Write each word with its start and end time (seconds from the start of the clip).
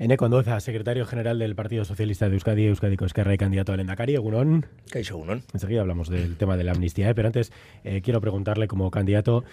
Eneco 0.00 0.24
Andueza, 0.24 0.58
secretario 0.60 1.04
general 1.04 1.38
del 1.38 1.54
Partido 1.54 1.84
Socialista 1.84 2.26
de 2.26 2.32
Euskadi, 2.32 2.64
Euskadi 2.64 2.96
Esquerra 3.04 3.34
y 3.34 3.36
candidato 3.36 3.74
al 3.74 3.80
Endacari, 3.80 4.14
Egunon. 4.14 4.64
¿Qué 4.90 5.00
hizo 5.00 5.16
Egunon? 5.16 5.42
Enseguida 5.52 5.82
hablamos 5.82 6.08
del 6.08 6.38
tema 6.38 6.56
de 6.56 6.64
la 6.64 6.72
amnistía, 6.72 7.10
¿eh? 7.10 7.14
pero 7.14 7.28
antes 7.28 7.52
eh, 7.84 8.00
quiero 8.00 8.18
preguntarle 8.22 8.66
como 8.66 8.90
candidato 8.90 9.44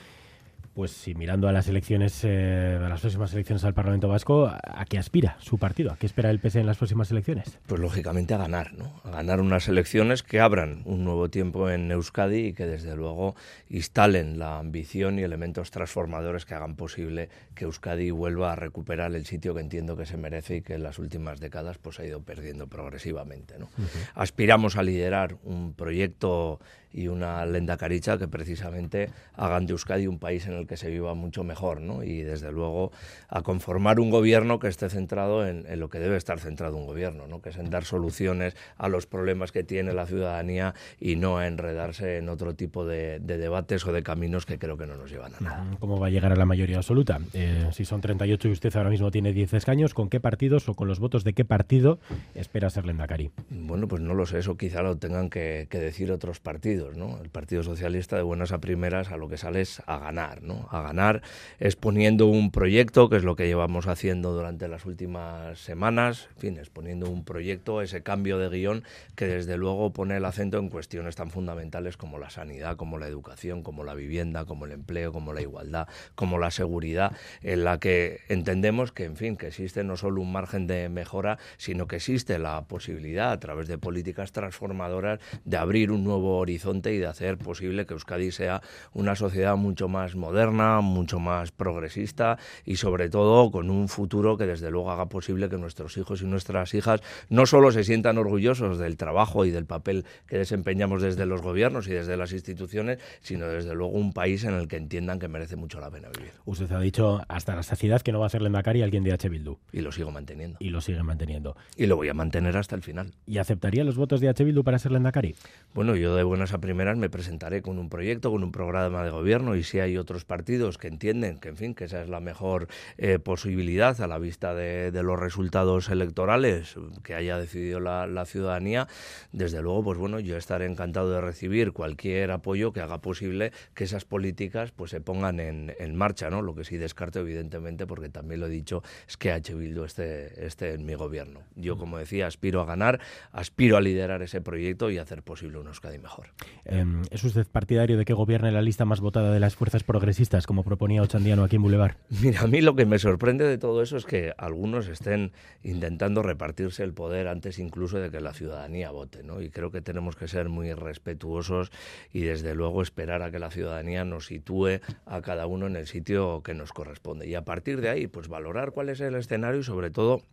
pues 0.77 0.91
si 0.91 1.15
mirando 1.15 1.47
a 1.47 1.51
las 1.51 1.67
elecciones, 1.69 2.23
eh, 2.23 2.79
a 2.79 2.87
las 2.87 3.01
próximas 3.01 3.33
elecciones 3.33 3.63
al 3.63 3.73
Parlamento 3.73 4.07
Vasco, 4.07 4.45
¿a 4.45 4.85
qué 4.88 4.99
aspira 4.99 5.35
su 5.39 5.57
partido? 5.57 5.91
¿A 5.91 5.97
qué 5.97 6.05
espera 6.05 6.29
el 6.29 6.39
PS 6.39 6.57
en 6.57 6.67
las 6.67 6.77
próximas 6.77 7.09
elecciones? 7.09 7.57
Pues 7.65 7.81
lógicamente 7.81 8.35
a 8.35 8.38
ganar, 8.38 8.73
¿no? 8.73 9.02
A 9.03 9.09
ganar 9.09 9.41
unas 9.41 9.67
elecciones 9.67 10.21
que 10.21 10.39
abran 10.39 10.84
un 10.85 11.03
nuevo 11.03 11.31
tiempo 11.31 11.67
en 11.71 11.91
Euskadi 11.91 12.49
y 12.49 12.53
que 12.53 12.67
desde 12.67 12.95
luego 12.95 13.34
instalen 13.70 14.38
la 14.38 14.59
ambición 14.59 15.17
y 15.17 15.23
elementos 15.23 15.71
transformadores 15.71 16.45
que 16.45 16.53
hagan 16.53 16.75
posible 16.75 17.30
que 17.55 17.66
Euskadi 17.66 18.12
vuelva 18.12 18.52
a 18.53 18.55
recuperar 18.55 19.16
el 19.16 19.25
sitio 19.25 19.55
que 19.55 19.62
entiendo 19.62 19.98
que 19.98 20.05
se 20.05 20.17
merece 20.17 20.57
y 20.57 20.62
que 20.62 20.75
en 20.75 20.84
las 20.84 20.99
últimas 20.99 21.39
décadas 21.39 21.80
pues 21.80 21.99
ha 21.99 22.05
ido 22.05 22.21
perdiendo 22.21 22.67
progresivamente, 22.67 23.57
¿no? 23.57 23.67
Aspiramos 24.13 24.77
a 24.77 24.84
liderar 24.84 25.38
un 25.44 25.73
proyecto 25.73 26.59
y 26.94 27.08
una 27.08 27.46
lenda 27.46 27.77
caricha 27.77 28.18
que 28.18 28.27
precisamente 28.27 29.09
hagan 29.36 29.66
de 29.66 29.73
Euskadi 29.73 30.08
un 30.08 30.20
país 30.20 30.48
en 30.48 30.54
el 30.54 30.68
que 30.68 30.77
se 30.77 30.90
viva 30.90 31.13
mucho 31.13 31.44
mejor, 31.44 31.82
¿no? 31.82 32.04
Y 32.04 32.22
desde 32.22 32.52
luego 32.52 32.91
a 33.30 33.41
conformar 33.41 34.00
un 34.00 34.10
gobierno 34.10 34.60
que 34.60 34.68
esté 34.68 34.90
centrado 34.90 35.46
en, 35.48 35.66
lo 35.80 35.90
que 35.90 36.00
debe 36.00 36.18
estar 36.18 36.40
centrado 36.40 36.77
un 36.77 36.86
gobierno, 36.86 37.27
¿no? 37.27 37.41
Que 37.41 37.50
es 37.50 37.58
en 37.58 37.70
dar 37.70 37.84
soluciones 37.84 38.55
a 38.77 38.90
los 38.90 39.05
problemas 39.05 39.52
que 39.52 39.63
tiene 39.63 39.94
la 39.94 40.05
ciudadanía 40.05 40.73
y 41.00 41.16
no 41.16 41.38
a 41.38 41.48
enredarse 41.48 42.18
en 42.18 42.30
otro 42.30 42.55
tipo 42.55 42.86
de, 42.86 43.20
debates 43.20 43.85
o 43.85 43.91
de 43.91 44.04
caminos 44.04 44.46
que 44.46 44.58
creo 44.58 44.77
que 44.77 44.88
no 44.88 44.96
nos 44.96 45.12
llevan 45.12 45.34
a 45.35 45.44
nada. 45.44 45.77
¿Cómo 45.80 45.99
va 45.99 46.08
a 46.08 46.10
llegar 46.10 46.32
a 46.32 46.35
la 46.35 46.46
mayoría 46.46 46.77
absoluta? 46.77 47.20
Eh, 47.34 47.70
si 47.72 47.85
son 47.85 48.02
38 48.02 48.48
y 48.48 48.52
usted 48.52 48.76
ahora 48.76 48.90
mismo 48.90 49.12
tiene 49.12 49.34
10 49.34 49.54
escaños, 49.54 49.94
¿con 49.94 50.10
qué 50.10 50.20
partidos 50.20 50.70
o 50.70 50.74
con 50.74 50.88
los 50.88 50.99
votos 50.99 51.24
de 51.24 51.34
qué 51.34 51.46
partido 51.46 51.99
espera 52.34 52.70
ser 52.70 52.85
Lendakari? 52.85 53.32
Bueno, 53.49 53.88
pues 53.88 54.02
no 54.02 54.13
lo 54.13 54.26
sé, 54.26 54.40
eso 54.40 54.57
quizá 54.57 54.82
lo 54.82 54.98
tengan 54.98 55.29
que 55.29 55.68
decir 55.70 56.12
otros 56.12 56.40
partidos 56.40 56.76
el 56.85 57.29
Partido 57.31 57.63
Socialista 57.63 58.15
de 58.15 58.21
buenas 58.21 58.51
a 58.51 58.59
primeras 58.59 59.11
a 59.11 59.17
lo 59.17 59.27
que 59.27 59.37
sale 59.37 59.61
es 59.61 59.81
a 59.87 59.97
ganar, 59.97 60.43
¿no? 60.43 60.67
A 60.70 60.81
ganar 60.81 61.23
exponiendo 61.59 62.27
un 62.27 62.51
proyecto, 62.51 63.09
que 63.09 63.17
es 63.17 63.23
lo 63.23 63.35
que 63.35 63.47
llevamos 63.47 63.87
haciendo 63.87 64.33
durante 64.33 64.67
las 64.67 64.85
últimas 64.85 65.59
semanas, 65.59 66.29
en 66.35 66.38
fin, 66.39 66.57
exponiendo 66.57 67.09
un 67.09 67.23
proyecto, 67.23 67.81
ese 67.81 68.03
cambio 68.03 68.38
de 68.38 68.50
guion 68.50 68.83
que 69.16 69.25
desde 69.25 69.57
luego 69.57 69.91
pone 69.91 70.17
el 70.17 70.25
acento 70.25 70.59
en 70.59 70.69
cuestiones 70.69 71.16
tan 71.16 71.31
fundamentales 71.31 71.97
como 71.97 72.19
la 72.19 72.29
sanidad, 72.29 72.78
como 72.78 73.00
la 73.00 73.07
educación, 73.07 73.63
como 73.63 73.83
la 73.83 73.95
vivienda, 73.95 74.45
como 74.45 74.66
el 74.66 74.72
empleo, 74.72 75.11
como 75.11 75.33
la 75.33 75.41
igualdad, 75.41 75.88
como 76.16 76.38
la 76.38 76.51
seguridad, 76.51 77.13
en 77.41 77.63
la 77.63 77.79
que 77.79 78.22
entendemos 78.29 78.91
que, 78.91 79.05
en 79.05 79.16
fin, 79.16 79.35
que 79.35 79.47
existe 79.47 79.83
no 79.83 79.97
solo 79.97 80.22
un 80.22 80.31
margen 80.31 80.67
de 80.67 80.89
mejora, 80.89 81.39
sino 81.57 81.88
que 81.88 81.95
existe 81.95 82.38
la 82.38 82.66
posibilidad 82.66 83.31
a 83.31 83.39
través 83.39 83.67
de 83.67 83.78
políticas 83.78 84.31
transformadoras 84.31 85.19
de 85.44 85.57
abrir 85.57 85.91
un 85.91 86.03
nuevo 86.03 86.38
horizonte 86.38 86.66
y 86.68 86.97
de 86.97 87.07
hacer 87.07 87.38
posible 87.38 87.85
que 87.85 87.94
Euskadi 87.94 88.31
sea 88.31 88.62
una 88.94 89.16
sociedad 89.16 89.56
mucho 89.56 89.88
más 89.88 90.16
moderna, 90.16 90.81
mucho 90.81 91.19
más 91.19 91.51
progresista 91.51 92.38
y 92.66 92.75
sobre 92.75 93.09
todo 93.09 93.51
con 93.51 93.69
un 93.69 93.88
futuro 93.88 94.38
que 94.38 94.46
desde 94.46 94.69
luego 94.69 94.91
haga 94.91 95.07
posible 95.07 95.50
que 95.50 95.57
nuestros 95.57 95.97
hijos 95.97 96.22
y 96.22 96.25
nuestras 96.25 96.73
hijas 96.73 97.01
no 97.29 97.45
solo 97.45 97.72
se 97.72 97.84
sientan 97.84 98.18
orgullosos 98.18 98.78
del 98.79 98.97
trabajo 98.97 99.45
y 99.45 99.51
del 99.51 99.66
papel 99.66 100.06
que 100.28 100.38
desempeñamos 100.38 101.01
desde 101.01 101.25
los 101.25 101.41
gobiernos 101.41 101.88
y 101.88 101.94
desde 101.94 102.18
las 102.18 102.34
instituciones, 102.34 103.00
sino 103.22 103.47
desde 103.47 103.73
luego 103.73 103.94
un 103.94 104.12
país 104.12 104.44
en 104.44 104.53
el 104.53 104.68
que 104.68 104.75
entiendan 104.75 105.19
que 105.19 105.28
merece 105.28 105.56
mucho 105.56 105.79
la 105.79 105.90
pena 105.90 106.09
vivir. 106.09 106.34
Usted 106.45 106.72
ha 106.72 106.79
dicho 106.79 107.22
hasta 107.28 107.56
la 107.56 107.63
saciedad 107.63 108.01
que 108.01 108.12
no 108.12 108.19
va 108.19 108.28
a 108.28 108.29
ser 108.29 108.41
Lendakari 108.41 108.81
alguien 108.81 109.03
de 109.03 109.13
H. 109.13 109.29
Bildu. 109.29 109.57
Y 109.72 109.81
lo 109.81 109.91
sigo 109.91 110.12
manteniendo. 110.12 110.57
Y 110.59 110.69
lo 110.69 110.81
sigue 110.81 111.01
manteniendo. 111.01 111.56
Y 111.78 111.85
lo 111.85 111.95
voy 111.95 112.09
a 112.09 112.13
mantener 112.13 112.57
hasta 112.57 112.75
el 112.75 112.81
final. 112.81 113.13
¿Y 113.25 113.38
aceptaría 113.38 113.84
los 113.84 113.95
votos 113.95 114.19
de 114.19 114.29
H. 114.29 114.44
Bildu 114.44 114.63
para 114.63 114.79
ser 114.79 114.91
Lendakari? 114.91 115.35
Bueno, 115.73 115.95
yo 115.95 116.16
de 116.16 116.23
buenas 116.23 116.53
primeras 116.59 116.97
me 116.97 117.09
presentaré 117.09 117.62
con 117.62 117.80
un 117.80 117.90
proyecto, 117.90 118.31
con 118.31 118.44
un 118.44 118.51
programa 118.51 119.03
de 119.03 119.09
gobierno 119.09 119.56
y 119.56 119.63
si 119.63 119.79
hay 119.79 119.97
otros 119.97 120.25
partidos 120.25 120.78
que 120.78 120.88
entienden 120.88 121.40
que, 121.40 121.50
en 121.50 121.57
fin, 121.57 121.75
que 121.75 121.85
esa 121.85 122.01
es 122.01 122.09
la 122.09 122.19
mejor 122.19 122.68
eh, 122.97 123.19
posibilidad 123.19 124.00
a 124.01 124.07
la 124.07 124.18
vista 124.18 124.53
de, 124.53 124.91
los 125.03 125.19
resultados 125.19 125.90
electorales 125.90 126.75
que 127.03 127.13
haya 127.13 127.38
decidido 127.38 127.79
la, 127.79 128.25
ciudadanía, 128.25 128.88
desde 129.31 129.62
luego, 129.62 129.84
pues 129.84 129.97
bueno, 129.97 130.19
yo 130.19 130.38
estaré 130.38 130.66
encantado 130.66 131.12
de 131.12 131.22
recibir 131.22 131.72
cualquier 131.72 132.31
apoyo 132.31 132.73
que 132.73 132.81
haga 132.81 133.00
posible 133.00 133.51
que 133.73 133.84
esas 133.84 134.06
políticas 134.06 134.72
pues 134.72 134.91
se 134.91 135.01
pongan 135.01 135.40
en, 135.40 135.96
marcha, 135.96 136.29
¿no? 136.29 136.41
Lo 136.41 136.56
que 136.56 136.63
sí 136.63 136.78
descarto, 136.78 137.19
evidentemente, 137.19 137.88
porque 137.88 138.09
también 138.09 138.41
lo 138.41 138.47
he 138.47 138.50
dicho, 138.50 138.84
es 139.07 139.17
que 139.17 139.31
H. 139.31 139.53
Bildu 139.53 139.84
esté, 139.84 140.46
esté 140.46 140.73
en 140.73 140.85
mi 140.85 140.96
gobierno. 140.96 141.41
Yo, 141.56 141.78
como 141.78 141.97
decía, 141.97 142.28
aspiro 142.28 142.62
a 142.62 142.66
ganar, 142.66 143.00
aspiro 143.31 143.78
a 143.78 143.81
liderar 143.81 144.22
ese 144.22 144.41
proyecto 144.41 144.90
y 144.90 144.97
hacer 144.97 145.23
posible 145.23 145.59
un 145.59 145.67
Euskadi 145.67 146.00
mejor. 146.00 146.28
Em, 146.66 147.02
¿Es 147.12 147.24
usted 147.24 147.47
partidario 147.47 147.97
de 147.97 148.06
que 148.06 148.13
gobierne 148.13 148.52
la 148.52 148.62
lista 148.62 148.85
más 148.85 149.00
votada 149.00 149.31
de 149.31 149.40
las 149.40 149.56
fuerzas 149.56 149.84
progresistas, 149.84 150.46
como 150.46 150.63
proponía 150.63 151.02
Ochandiano 151.02 151.44
aquí 151.44 151.56
en 151.56 151.62
Boulevard? 151.62 151.96
Mira, 152.22 152.41
a 152.41 152.47
mí 152.47 152.62
lo 152.62 152.75
que 152.75 152.85
me 152.85 153.00
sorprende 153.00 153.46
de 153.46 153.58
todo 153.58 153.81
eso 153.81 153.97
es 153.97 154.06
que 154.06 154.34
algunos 154.38 154.88
estén 154.88 155.31
intentando 155.63 156.24
repartirse 156.24 156.84
el 156.84 156.94
poder 156.94 157.28
antes 157.28 157.59
incluso 157.59 158.00
de 158.00 158.12
que 158.12 158.19
la 158.19 158.34
ciudadanía 158.34 158.91
vote, 158.91 159.24
¿no? 159.24 159.41
Y 159.41 159.50
creo 159.50 159.72
que 159.72 159.81
tenemos 159.81 160.16
que 160.16 160.28
ser 160.28 160.50
muy 160.50 160.74
respetuosos 160.74 161.72
y 162.12 162.22
desde 162.22 162.53
luego 162.56 162.81
esperar 162.81 163.22
a 163.22 163.31
que 163.31 163.40
la 163.40 163.52
ciudadanía 163.52 164.03
nos 164.03 164.28
sitúe 164.28 164.79
a 165.06 165.22
cada 165.22 165.47
uno 165.47 165.68
en 165.68 165.75
el 165.75 165.88
sitio 165.88 166.41
que 166.44 166.53
nos 166.53 166.74
corresponde. 166.74 167.28
Y 167.28 167.35
a 167.35 167.46
partir 167.46 167.81
de 167.81 167.90
ahí, 167.90 168.08
pues 168.08 168.28
valorar 168.28 168.72
cuál 168.72 168.90
es 168.90 169.00
el 169.00 169.16
escenario 169.16 169.62
y 169.62 169.64
sobre 169.64 169.90
todo 169.90 170.24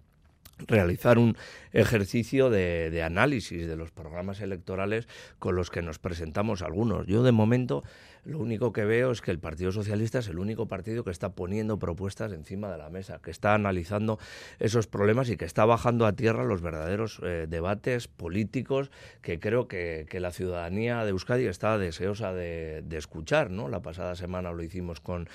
realizar 0.59 1.19
un 1.19 1.37
ejercicio 1.72 2.50
de, 2.50 3.03
análisis 3.03 3.66
de 3.66 3.76
los 3.76 3.91
programas 3.91 4.41
electorales 4.41 5.09
con 5.38 5.56
los 5.56 5.70
que 5.70 5.82
nos 5.82 5.98
presentamos 5.98 6.62
algunos. 6.62 7.06
Yo 7.06 7.22
de 7.22 7.32
momento 7.32 7.82
lo 8.25 8.39
único 8.39 8.73
que 8.73 8.85
veo 8.85 9.11
es 9.11 9.21
que 9.21 9.31
el 9.31 9.39
Partido 9.39 9.71
Socialista 9.71 10.19
es 10.19 10.29
el 10.29 10.39
único 10.39 10.67
partido 10.67 11.05
que 11.05 11.11
está 11.11 11.31
poniendo 11.33 11.79
propuestas 11.79 12.33
encima 12.33 12.71
de 12.71 12.79
la 12.79 12.89
mesa, 12.89 13.21
que 13.23 13.31
está 13.31 13.55
analizando 13.55 14.19
esos 14.59 14.87
problemas 14.87 15.29
y 15.29 15.37
que 15.37 15.45
está 15.45 15.65
bajando 15.65 16.07
a 16.07 16.12
tierra 16.12 16.45
los 16.45 16.63
verdaderos 16.63 17.21
eh, 17.23 17.47
debates 17.49 18.09
políticos 18.09 18.91
que 19.21 19.39
creo 19.39 19.69
que, 19.69 20.07
la 20.15 20.31
ciudadanía 20.31 21.05
de 21.05 21.11
Euskadi 21.11 21.47
está 21.47 21.77
deseosa 21.77 22.33
de, 22.33 22.83
escuchar. 22.93 23.51
¿no? 23.51 23.69
La 23.69 23.83
pasada 23.83 24.15
semana 24.15 24.53
lo 24.53 24.63
hicimos 24.63 25.01
con, 25.01 25.29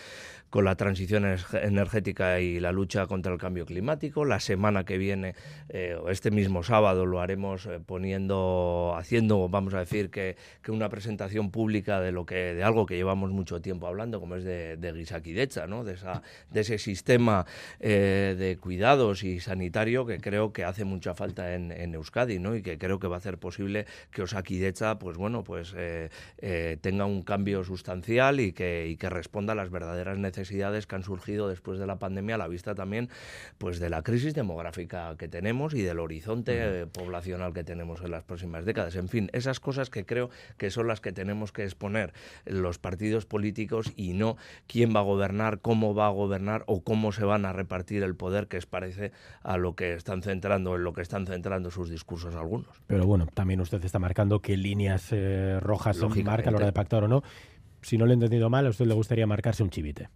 con 0.49 0.65
la 0.65 0.75
transición 0.75 1.25
energética 1.53 2.39
y 2.39 2.59
la 2.59 2.71
lucha 2.71 3.05
contra 3.05 3.31
el 3.31 3.37
cambio 3.37 3.65
climático. 3.65 4.25
La 4.25 4.39
semana 4.39 4.85
que 4.85 4.97
viene, 4.97 5.35
eh, 5.67 5.97
este 6.09 6.31
mismo 6.31 6.63
sábado, 6.63 7.05
lo 7.05 7.19
haremos 7.21 7.65
eh, 7.65 7.79
poniendo, 7.85 8.95
haciendo, 8.97 9.47
vamos 9.49 9.73
a 9.73 9.79
decir, 9.79 10.09
que, 10.09 10.37
que 10.63 10.71
una 10.71 10.89
presentación 10.89 11.51
pública 11.51 11.99
de 11.99 12.11
lo 12.11 12.25
que 12.25 12.55
de 12.55 12.63
algo 12.63 12.78
que 12.85 12.95
llevamos 12.95 13.31
mucho 13.31 13.61
tiempo 13.61 13.87
hablando, 13.87 14.19
como 14.19 14.35
es 14.35 14.43
de, 14.43 14.77
de 14.77 14.93
Gisakidecha, 14.93 15.67
¿no? 15.67 15.83
de, 15.83 15.93
esa, 15.93 16.21
de 16.51 16.61
ese 16.61 16.77
sistema 16.77 17.45
eh, 17.79 18.35
de 18.37 18.57
cuidados 18.57 19.23
y 19.23 19.39
sanitario 19.39 20.05
que 20.05 20.19
creo 20.19 20.53
que 20.53 20.63
hace 20.63 20.85
mucha 20.85 21.13
falta 21.13 21.55
en, 21.55 21.69
Euskadi 21.93 22.39
¿no? 22.39 22.55
y 22.55 22.61
que 22.61 22.77
creo 22.77 22.99
que 22.99 23.07
va 23.07 23.15
a 23.15 23.19
hacer 23.19 23.37
posible 23.37 23.85
que 24.11 24.21
Osakidecha 24.21 24.99
pues, 24.99 25.17
bueno, 25.17 25.43
pues, 25.43 25.73
eh, 25.75 26.09
eh, 26.37 26.77
tenga 26.81 27.05
un 27.05 27.23
cambio 27.23 27.63
sustancial 27.63 28.39
y 28.39 28.53
que, 28.53 28.87
y 28.87 28.97
que 28.97 29.09
responda 29.09 29.53
a 29.53 29.55
las 29.55 29.69
verdaderas 29.69 30.17
necesidades 30.17 30.87
que 30.87 30.95
han 30.95 31.03
surgido 31.03 31.47
después 31.47 31.79
de 31.79 31.87
la 31.87 31.97
pandemia 31.97 32.35
a 32.35 32.37
la 32.37 32.47
vista 32.47 32.75
también 32.75 33.09
pues, 33.57 33.79
de 33.79 33.89
la 33.89 34.03
crisis 34.03 34.33
demográfica 34.33 35.15
que 35.17 35.27
tenemos 35.27 35.73
y 35.73 35.81
del 35.81 35.99
horizonte 35.99 36.85
poblacional 36.87 37.53
que 37.53 37.63
tenemos 37.63 38.01
en 38.01 38.11
las 38.11 38.23
próximas 38.23 38.65
décadas. 38.65 38.95
En 38.95 39.09
fin, 39.09 39.29
esas 39.33 39.59
cosas 39.59 39.89
que 39.89 40.05
creo 40.05 40.29
que 40.57 40.69
son 40.69 40.87
las 40.87 41.01
que 41.01 41.11
tenemos 41.11 41.51
que 41.51 41.63
exponer 41.63 42.13
los 42.45 42.68
partidos 42.77 43.25
políticos 43.25 43.91
y 43.95 44.13
no 44.13 44.37
quién 44.67 44.95
va 44.95 44.99
a 44.99 45.03
gobernar, 45.03 45.59
cómo 45.59 45.95
va 45.95 46.07
a 46.07 46.11
gobernar 46.11 46.63
o 46.67 46.83
cómo 46.83 47.11
se 47.11 47.25
van 47.25 47.45
a 47.45 47.53
repartir 47.53 48.03
el 48.03 48.15
poder, 48.15 48.47
que 48.47 48.57
es 48.57 48.65
parece 48.65 49.11
a 49.41 49.57
lo 49.57 49.75
que 49.75 49.93
están 49.93 50.21
centrando, 50.21 50.75
en 50.75 50.83
lo 50.83 50.93
que 50.93 51.01
están 51.01 51.25
centrando 51.25 51.71
sus 51.71 51.89
discursos 51.89 52.35
algunos. 52.35 52.67
Pero 52.87 53.05
bueno, 53.05 53.27
también 53.33 53.61
usted 53.61 53.83
está 53.83 53.99
marcando 53.99 54.41
qué 54.41 54.57
líneas 54.57 55.07
eh, 55.11 55.59
rojas 55.59 55.97
marca 56.23 56.49
a 56.49 56.51
la 56.51 56.57
hora 56.57 56.65
de 56.67 56.73
pactar 56.73 57.03
o 57.03 57.07
no. 57.07 57.23
Si 57.81 57.97
no 57.97 58.05
lo 58.05 58.11
he 58.11 58.13
entendido 58.13 58.49
mal, 58.49 58.65
a 58.67 58.69
usted 58.69 58.85
le 58.85 58.93
gustaría 58.93 59.25
marcarse 59.25 59.63
un 59.63 59.69
chivite. 59.69 60.09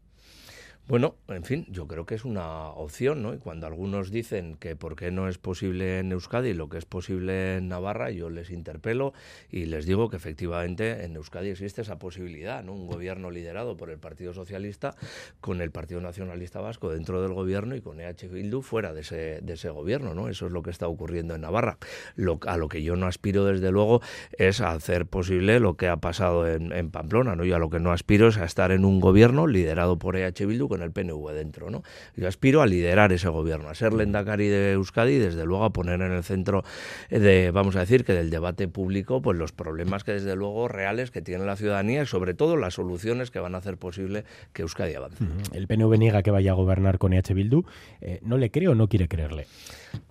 Bueno, 0.85 1.15
en 1.29 1.45
fin, 1.45 1.65
yo 1.69 1.87
creo 1.87 2.05
que 2.05 2.15
es 2.15 2.25
una 2.25 2.67
opción, 2.67 3.21
¿no? 3.21 3.33
Y 3.33 3.37
cuando 3.37 3.67
algunos 3.67 4.11
dicen 4.11 4.57
que 4.57 4.75
por 4.75 4.97
qué 4.97 5.11
no 5.11 5.29
es 5.29 5.37
posible 5.37 5.99
en 5.99 6.11
Euskadi 6.11 6.53
lo 6.53 6.67
que 6.67 6.77
es 6.77 6.83
posible 6.83 7.55
en 7.55 7.69
Navarra, 7.69 8.11
yo 8.11 8.29
les 8.29 8.49
interpelo 8.49 9.13
y 9.49 9.63
les 9.67 9.85
digo 9.85 10.09
que 10.09 10.17
efectivamente 10.17 11.05
en 11.05 11.15
Euskadi 11.15 11.51
existe 11.51 11.83
esa 11.83 11.99
posibilidad, 11.99 12.65
¿no? 12.65 12.73
Un 12.73 12.87
gobierno 12.87 13.31
liderado 13.31 13.77
por 13.77 13.91
el 13.91 13.97
Partido 13.97 14.33
Socialista 14.33 14.93
con 15.39 15.61
el 15.61 15.71
Partido 15.71 16.01
Nacionalista 16.01 16.59
Vasco 16.59 16.91
dentro 16.91 17.21
del 17.21 17.31
gobierno 17.31 17.77
y 17.77 17.81
con 17.81 18.01
EH 18.01 18.27
Bildu 18.27 18.61
fuera 18.61 18.91
de 18.91 19.01
ese, 19.01 19.39
de 19.41 19.53
ese 19.53 19.69
gobierno, 19.69 20.13
¿no? 20.13 20.27
Eso 20.27 20.47
es 20.47 20.51
lo 20.51 20.63
que 20.63 20.71
está 20.71 20.89
ocurriendo 20.89 21.33
en 21.33 21.41
Navarra. 21.41 21.77
Lo, 22.17 22.39
a 22.45 22.57
lo 22.57 22.67
que 22.67 22.83
yo 22.83 22.97
no 22.97 23.07
aspiro, 23.07 23.45
desde 23.45 23.71
luego, 23.71 24.01
es 24.37 24.59
a 24.59 24.73
hacer 24.73 25.05
posible 25.05 25.61
lo 25.61 25.77
que 25.77 25.87
ha 25.87 25.95
pasado 25.95 26.45
en, 26.45 26.73
en 26.73 26.91
Pamplona, 26.91 27.37
¿no? 27.37 27.45
Y 27.45 27.53
a 27.53 27.57
lo 27.57 27.69
que 27.69 27.79
no 27.79 27.93
aspiro 27.93 28.27
es 28.27 28.37
a 28.37 28.43
estar 28.43 28.73
en 28.73 28.83
un 28.83 28.99
gobierno 28.99 29.47
liderado 29.47 29.97
por 29.97 30.17
EH 30.17 30.45
Bildu 30.45 30.72
con 30.73 30.81
el 30.81 30.91
PNV 30.91 31.33
dentro. 31.33 31.69
¿no? 31.69 31.83
Yo 32.15 32.27
aspiro 32.27 32.63
a 32.63 32.65
liderar 32.65 33.13
ese 33.13 33.29
gobierno, 33.29 33.69
a 33.69 33.75
ser 33.75 33.93
Lendakari 33.93 34.47
de 34.47 34.71
Euskadi 34.71 35.13
y 35.13 35.19
desde 35.19 35.45
luego 35.45 35.65
a 35.65 35.69
poner 35.69 36.01
en 36.01 36.11
el 36.11 36.23
centro 36.23 36.63
de, 37.11 37.51
vamos 37.51 37.75
a 37.75 37.81
decir, 37.81 38.03
que 38.03 38.13
del 38.13 38.31
debate 38.31 38.67
público, 38.67 39.21
pues 39.21 39.37
los 39.37 39.51
problemas 39.51 40.03
que 40.03 40.13
desde 40.13 40.35
luego 40.35 40.67
reales 40.67 41.11
que 41.11 41.21
tiene 41.21 41.45
la 41.45 41.55
ciudadanía 41.55 42.01
y 42.01 42.05
sobre 42.07 42.33
todo 42.33 42.57
las 42.57 42.73
soluciones 42.73 43.29
que 43.29 43.37
van 43.37 43.53
a 43.53 43.59
hacer 43.59 43.77
posible 43.77 44.23
que 44.51 44.63
Euskadi 44.63 44.95
avance. 44.95 45.23
El 45.53 45.67
PNV 45.67 45.95
niega 45.99 46.23
que 46.23 46.31
vaya 46.31 46.51
a 46.51 46.55
gobernar 46.55 46.97
con 46.97 47.13
EH 47.13 47.35
Bildu. 47.35 47.65
Eh, 48.01 48.19
¿No 48.23 48.37
le 48.37 48.49
creo 48.49 48.71
o 48.71 48.75
no 48.75 48.87
quiere 48.87 49.07
creerle? 49.07 49.45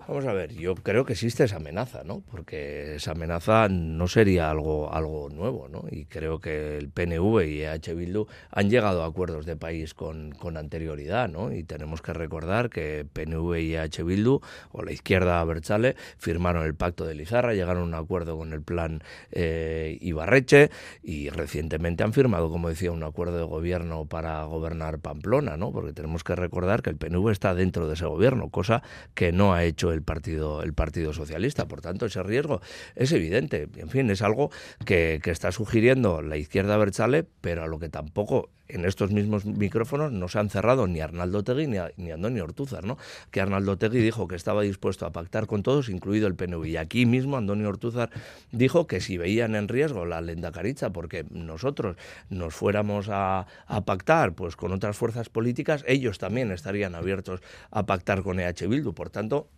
Vamos 0.09 0.27
a 0.27 0.33
ver, 0.33 0.53
yo 0.55 0.75
creo 0.75 1.05
que 1.05 1.13
existe 1.13 1.45
esa 1.45 1.57
amenaza, 1.57 2.03
¿no? 2.05 2.23
Porque 2.31 2.97
esa 2.97 3.13
amenaza 3.13 3.69
no 3.69 4.09
sería 4.09 4.51
algo, 4.51 4.93
algo 4.93 5.31
nuevo, 5.31 5.69
¿no? 5.69 5.85
Y 5.91 6.07
creo 6.07 6.41
que 6.41 6.77
el 6.77 6.91
PNV 6.91 7.45
y 7.47 7.63
EH 7.63 7.95
Bildu 7.95 8.27
han 8.51 8.69
llegado 8.69 9.05
a 9.05 9.07
acuerdos 9.07 9.47
de 9.47 9.57
país 9.57 9.95
con, 9.95 10.33
con 10.33 10.57
anterioridad, 10.57 11.29
¿no? 11.29 11.53
Y 11.53 11.63
tenemos 11.63 12.03
que 12.03 12.13
recordar 12.13 12.69
que 12.69 13.07
PNV 13.13 13.59
y 13.61 13.75
EH 13.77 14.03
Bildu, 14.03 14.41
o 14.73 14.83
la 14.83 14.93
izquierda 14.93 15.43
Berchale, 15.45 15.95
firmaron 16.19 16.67
el 16.67 16.75
pacto 16.75 17.07
de 17.07 17.15
Lizarra, 17.15 17.55
llegaron 17.55 17.85
a 17.85 17.87
un 17.87 17.95
acuerdo 17.95 18.37
con 18.37 18.53
el 18.53 18.61
plan 18.61 19.03
eh, 19.31 19.99
Ibarreche 20.01 20.71
y 21.03 21.31
recientemente 21.31 22.03
han 22.03 22.13
firmado, 22.13 22.51
como 22.51 22.69
decía, 22.69 22.91
un 22.91 23.05
acuerdo 23.05 23.39
de 23.39 23.45
gobierno 23.45 24.05
para 24.07 24.43
gobernar 24.45 24.99
Pamplona, 24.99 25.57
¿no? 25.57 25.71
Porque 25.73 25.93
tenemos 25.93 26.25
que 26.25 26.35
recordar 26.35 26.83
que 26.83 26.91
el 26.91 26.97
PNV 26.97 27.31
está 27.31 27.55
dentro 27.55 27.87
de 27.87 27.95
ese 27.95 28.05
gobierno, 28.05 28.51
cosa 28.51 28.83
que 29.15 29.33
no 29.33 29.55
ha 29.55 29.65
hecho 29.65 29.72
el 29.81 30.03
Partido, 30.03 30.63
el 30.63 30.75
partido 30.75 31.13
Socialista. 31.13 31.67
Por 31.67 31.81
tanto, 31.81 32.07
ese 32.07 32.23
riesgo 32.23 32.61
es 32.95 33.13
evidente. 33.13 33.69
En 33.77 33.89
fin, 33.89 34.11
es 34.11 34.23
algo 34.23 34.51
que, 34.85 35.21
que 35.23 35.31
está 35.31 35.53
sugiriendo 35.53 36.23
la 36.23 36.37
izquierda 36.37 36.77
Berchale, 36.77 37.25
pero 37.41 37.63
a 37.63 37.67
lo 37.67 37.79
que 37.79 37.89
tampoco 37.89 38.51
en 38.73 38.85
estos 38.85 39.11
mismos 39.11 39.45
micrófonos 39.45 40.13
no 40.13 40.29
se 40.29 40.39
han 40.39 40.51
cerrado 40.51 40.87
ni 40.87 41.01
Arnaldo 41.01 41.45
Tegui 41.45 41.67
ni, 41.67 41.79
ni 41.97 42.11
Antonio 42.11 42.45
Ortúzar, 42.45 42.85
¿no? 42.85 42.97
Que 43.31 43.41
Arnaldo 43.41 43.77
Tegui 43.77 44.01
dijo 44.01 44.27
que 44.27 44.35
estaba 44.35 44.63
dispuesto 44.63 45.07
a 45.07 45.13
pactar 45.13 45.47
con 45.47 45.63
todos, 45.63 45.89
incluido 45.89 46.27
el 46.27 46.35
PNV. 46.35 46.67
Y 46.67 46.77
aquí 46.77 47.07
mismo 47.07 47.37
Antonio 47.37 47.69
Ortúzar 47.69 48.11
dijo 48.51 48.87
que 48.87 49.01
si 49.01 49.19
veían 49.19 49.55
en 49.55 49.69
riesgo 49.69 50.07
la 50.07 50.21
lenda 50.21 50.53
caricha 50.53 50.91
porque 50.91 51.25
nosotros 51.31 51.97
nos 52.31 52.55
fuéramos 52.55 53.09
a, 53.11 53.47
a, 53.67 53.85
pactar 53.85 54.35
pues 54.35 54.57
con 54.57 54.73
otras 54.73 54.97
fuerzas 54.97 55.29
políticas, 55.29 55.85
ellos 55.87 56.19
también 56.19 56.51
estarían 56.51 56.95
abiertos 56.95 57.41
a 57.71 57.85
pactar 57.85 58.23
con 58.23 58.41
EH 58.41 58.67
Bildu. 58.69 58.95
Por 58.95 59.11
tanto, 59.11 59.49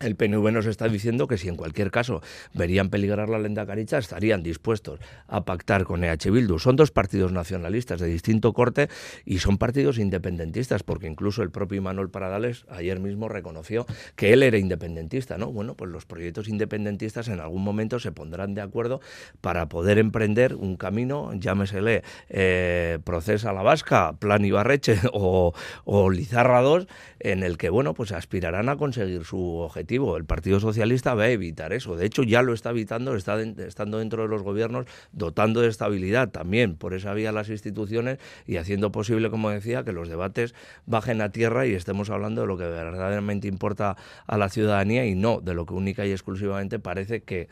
el 0.00 0.16
PNV 0.16 0.50
nos 0.50 0.64
está 0.64 0.88
diciendo 0.88 1.28
que 1.28 1.36
si 1.36 1.48
en 1.48 1.56
cualquier 1.56 1.90
caso 1.90 2.22
verían 2.54 2.88
peligrar 2.88 3.28
la 3.28 3.38
lenda 3.38 3.66
caricha, 3.66 3.98
estarían 3.98 4.42
dispuestos 4.42 4.98
a 5.28 5.44
pactar 5.44 5.84
con 5.84 6.02
EH 6.02 6.30
Bildu. 6.30 6.58
Son 6.58 6.74
dos 6.74 6.90
partidos 6.90 7.32
nacionalistas 7.32 8.00
de 8.00 8.06
distinto 8.06 8.54
corte 8.54 8.88
y 9.26 9.40
son 9.40 9.58
partidos 9.58 9.98
independentistas, 9.98 10.82
porque 10.82 11.06
incluso 11.06 11.42
el 11.42 11.50
propio 11.50 11.82
Manuel 11.82 12.08
Paradales 12.08 12.64
ayer 12.70 12.98
mismo 12.98 13.28
reconoció 13.28 13.86
que 14.16 14.32
él 14.32 14.42
era 14.42 14.56
independentista, 14.56 15.36
¿no? 15.36 15.52
Bueno, 15.52 15.74
pues 15.74 15.90
los 15.90 16.06
proyectos 16.06 16.48
independentistas 16.48 17.28
en 17.28 17.38
algún 17.38 17.62
momento 17.62 17.98
se 17.98 18.10
pondrán 18.10 18.54
de 18.54 18.62
acuerdo 18.62 19.02
para 19.42 19.68
poder 19.68 19.98
emprender 19.98 20.54
un 20.54 20.76
camino, 20.76 21.30
llámesele 21.34 22.02
eh, 22.30 22.98
Procesa 23.04 23.52
la 23.52 23.62
Vasca, 23.62 24.14
Plan 24.18 24.46
Ibarreche 24.46 24.98
o, 25.12 25.52
o 25.84 26.08
Lizarra 26.08 26.62
2, 26.62 26.86
en 27.18 27.42
el 27.42 27.58
que, 27.58 27.68
bueno, 27.68 27.92
pues 27.92 28.12
aspirarán 28.12 28.70
a 28.70 28.76
conseguir 28.76 29.24
su 29.24 29.56
objetivo 29.56 29.89
el 29.96 30.24
Partido 30.24 30.60
Socialista 30.60 31.14
va 31.14 31.24
a 31.24 31.30
evitar 31.30 31.72
eso. 31.72 31.96
De 31.96 32.06
hecho, 32.06 32.22
ya 32.22 32.42
lo 32.42 32.52
está 32.52 32.70
evitando, 32.70 33.16
está 33.16 33.40
estando 33.40 33.98
dentro 33.98 34.22
de 34.22 34.28
los 34.28 34.42
gobiernos, 34.42 34.86
dotando 35.12 35.60
de 35.60 35.68
estabilidad 35.68 36.28
también 36.28 36.76
por 36.76 36.94
esa 36.94 37.12
vía 37.12 37.32
las 37.32 37.48
instituciones 37.48 38.18
y 38.46 38.56
haciendo 38.56 38.92
posible, 38.92 39.30
como 39.30 39.50
decía, 39.50 39.84
que 39.84 39.92
los 39.92 40.08
debates 40.08 40.54
bajen 40.86 41.20
a 41.20 41.30
tierra 41.30 41.66
y 41.66 41.74
estemos 41.74 42.10
hablando 42.10 42.42
de 42.42 42.46
lo 42.46 42.56
que 42.56 42.64
verdaderamente 42.64 43.48
importa 43.48 43.96
a 44.26 44.38
la 44.38 44.48
ciudadanía 44.48 45.06
y 45.06 45.14
no 45.14 45.40
de 45.40 45.54
lo 45.54 45.66
que 45.66 45.74
única 45.74 46.06
y 46.06 46.12
exclusivamente 46.12 46.78
parece 46.78 47.22
que 47.22 47.48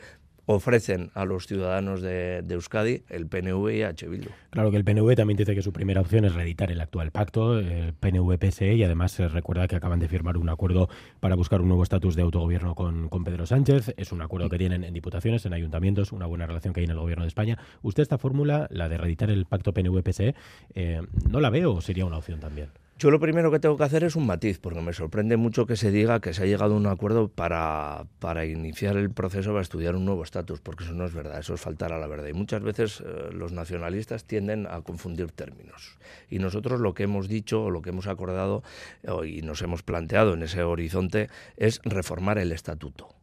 ofrecen 0.51 1.11
a 1.13 1.25
los 1.25 1.45
ciudadanos 1.45 2.01
de, 2.01 2.43
Euskadi 2.49 3.03
el 3.09 3.27
PNV 3.27 3.69
y 3.69 3.83
H. 3.83 4.07
Bildu. 4.07 4.29
Claro 4.49 4.71
que 4.71 4.77
el 4.77 4.83
PNV 4.83 5.15
también 5.15 5.37
dice 5.37 5.53
que 5.53 5.61
su 5.61 5.71
primera 5.71 6.01
opción 6.01 6.25
es 6.25 6.33
reeditar 6.33 6.71
el 6.71 6.81
actual 6.81 7.11
pacto, 7.11 7.59
el 7.59 7.93
PNV-PSE, 7.93 8.73
y 8.73 8.83
además 8.83 9.11
se 9.11 9.27
recuerda 9.27 9.67
que 9.67 9.75
acaban 9.75 9.99
de 9.99 10.07
firmar 10.07 10.37
un 10.37 10.49
acuerdo 10.49 10.89
para 11.19 11.35
buscar 11.35 11.61
un 11.61 11.67
nuevo 11.67 11.83
estatus 11.83 12.15
de 12.15 12.23
autogobierno 12.23 12.73
con, 12.73 13.09
Pedro 13.23 13.45
Sánchez. 13.45 13.93
Es 13.95 14.11
un 14.11 14.23
acuerdo 14.23 14.49
que 14.49 14.57
tienen 14.57 14.83
en 14.83 14.93
diputaciones, 14.93 15.45
en 15.45 15.53
ayuntamientos, 15.53 16.11
una 16.11 16.25
buena 16.25 16.47
relación 16.47 16.73
que 16.73 16.79
hay 16.79 16.85
en 16.85 16.91
el 16.91 16.97
gobierno 16.97 17.25
de 17.25 17.27
España. 17.27 17.59
¿Usted 17.83 18.01
esta 18.01 18.17
fórmula, 18.17 18.67
la 18.71 18.89
de 18.89 18.97
reeditar 18.97 19.29
el 19.29 19.45
pacto 19.45 19.71
PNV-PSE, 19.71 20.33
eh, 20.73 21.01
no 21.29 21.41
la 21.41 21.51
ve 21.51 21.67
o 21.67 21.79
sería 21.79 22.05
una 22.05 22.17
opción 22.17 22.39
también? 22.39 22.69
Yo 22.99 23.11
lo 23.11 23.19
primero 23.21 23.49
que 23.49 23.61
tengo 23.61 23.77
que 23.77 23.85
hacer 23.85 24.03
es 24.03 24.17
un 24.17 24.25
matiz, 24.25 24.59
porque 24.59 24.81
me 24.81 24.91
sorprende 24.91 25.37
mucho 25.37 25.65
que 25.65 25.77
se 25.77 25.89
diga 25.89 26.19
que 26.19 26.33
se 26.33 26.43
ha 26.43 26.45
llegado 26.45 26.73
a 26.73 26.77
un 26.77 26.85
acuerdo 26.85 27.29
para, 27.29 28.07
para 28.19 28.45
iniciar 28.45 28.97
el 28.97 29.09
proceso 29.09 29.51
para 29.51 29.61
estudiar 29.61 29.95
un 29.95 30.03
nuevo 30.03 30.21
estatus, 30.21 30.59
porque 30.59 30.83
eso 30.83 30.91
no 30.91 31.05
es 31.05 31.13
verdad, 31.13 31.39
eso 31.39 31.53
es 31.53 31.61
faltar 31.61 31.93
a 31.93 31.97
la 31.97 32.07
verdad. 32.07 32.27
Y 32.27 32.33
muchas 32.33 32.61
veces 32.61 32.99
eh, 32.99 33.29
los 33.31 33.53
nacionalistas 33.53 34.25
tienden 34.25 34.67
a 34.67 34.81
confundir 34.81 35.31
términos. 35.31 35.97
Y 36.29 36.39
nosotros 36.39 36.81
lo 36.81 36.93
que 36.93 37.03
hemos 37.03 37.29
dicho 37.29 37.63
o 37.63 37.71
lo 37.71 37.81
que 37.81 37.91
hemos 37.91 38.07
acordado 38.07 38.63
eh, 39.03 39.27
y 39.29 39.43
nos 39.43 39.61
hemos 39.61 39.81
planteado 39.81 40.33
en 40.33 40.43
ese 40.43 40.63
horizonte 40.63 41.29
es 41.55 41.79
reformar 41.85 42.37
el 42.37 42.51
estatuto 42.51 43.18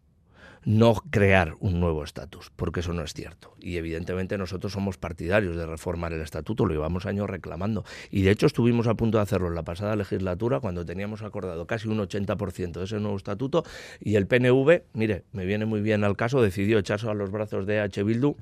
no 0.67 0.95
crear 1.11 1.55
un 1.61 1.79
nuevo 1.79 2.03
estatus, 2.03 2.51
porque 2.57 2.81
eso 2.81 2.93
no 2.93 3.03
es 3.03 3.15
cierto. 3.15 3.55
Y 3.61 3.77
evidentemente 3.77 4.37
nosotros 4.37 4.73
somos 4.73 4.99
partidarios 4.99 5.57
de 5.57 5.65
reformar 5.65 6.13
el 6.13 6.21
estatuto, 6.21 6.67
lo 6.67 6.75
llevamos 6.75 7.07
años 7.07 7.31
reclamando. 7.31 7.85
Y 8.11 8.23
de 8.23 8.33
hecho 8.33 8.47
estuvimos 8.47 8.89
a 8.89 8.95
punto 8.95 9.19
de 9.19 9.23
hacerlo 9.23 9.47
en 9.47 9.55
la 9.55 9.63
pasada 9.63 9.95
legislatura 9.95 10.59
cuando 10.59 10.85
teníamos 10.85 11.23
acordado 11.23 11.69
casi 11.69 11.87
un 11.87 11.99
80% 11.99 12.73
de 12.73 12.85
ese 12.85 12.99
nuevo 12.99 13.17
estatuto 13.17 13.63
y 14.01 14.17
el 14.17 14.27
PNV, 14.27 14.83
mire, 14.93 15.23
me 15.31 15.47
viene 15.47 15.67
muy 15.67 15.81
bien 15.83 16.03
al 16.03 16.17
caso, 16.17 16.43
decidió 16.43 16.79
echarse 16.81 17.09
a 17.09 17.15
los 17.15 17.31
brazos 17.31 17.65
de 17.65 17.79
H. 17.79 18.03
Bildu 18.03 18.37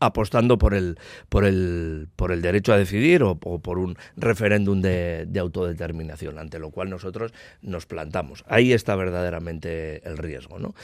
apostando 0.00 0.58
por 0.58 0.74
el, 0.74 0.98
por 1.28 1.44
el, 1.44 2.08
por 2.16 2.32
el 2.32 2.42
derecho 2.42 2.72
a 2.72 2.78
decidir 2.78 3.22
o, 3.22 3.38
o 3.42 3.58
por 3.58 3.78
un 3.78 3.96
referéndum 4.16 4.80
de, 4.80 5.26
de, 5.26 5.40
autodeterminación, 5.40 6.38
ante 6.38 6.58
lo 6.58 6.70
cual 6.70 6.90
nosotros 6.90 7.32
nos 7.62 7.86
plantamos. 7.86 8.44
Ahí 8.46 8.72
está 8.72 8.96
verdaderamente 8.96 10.06
el 10.06 10.18
riesgo. 10.18 10.58
¿no? 10.58 10.74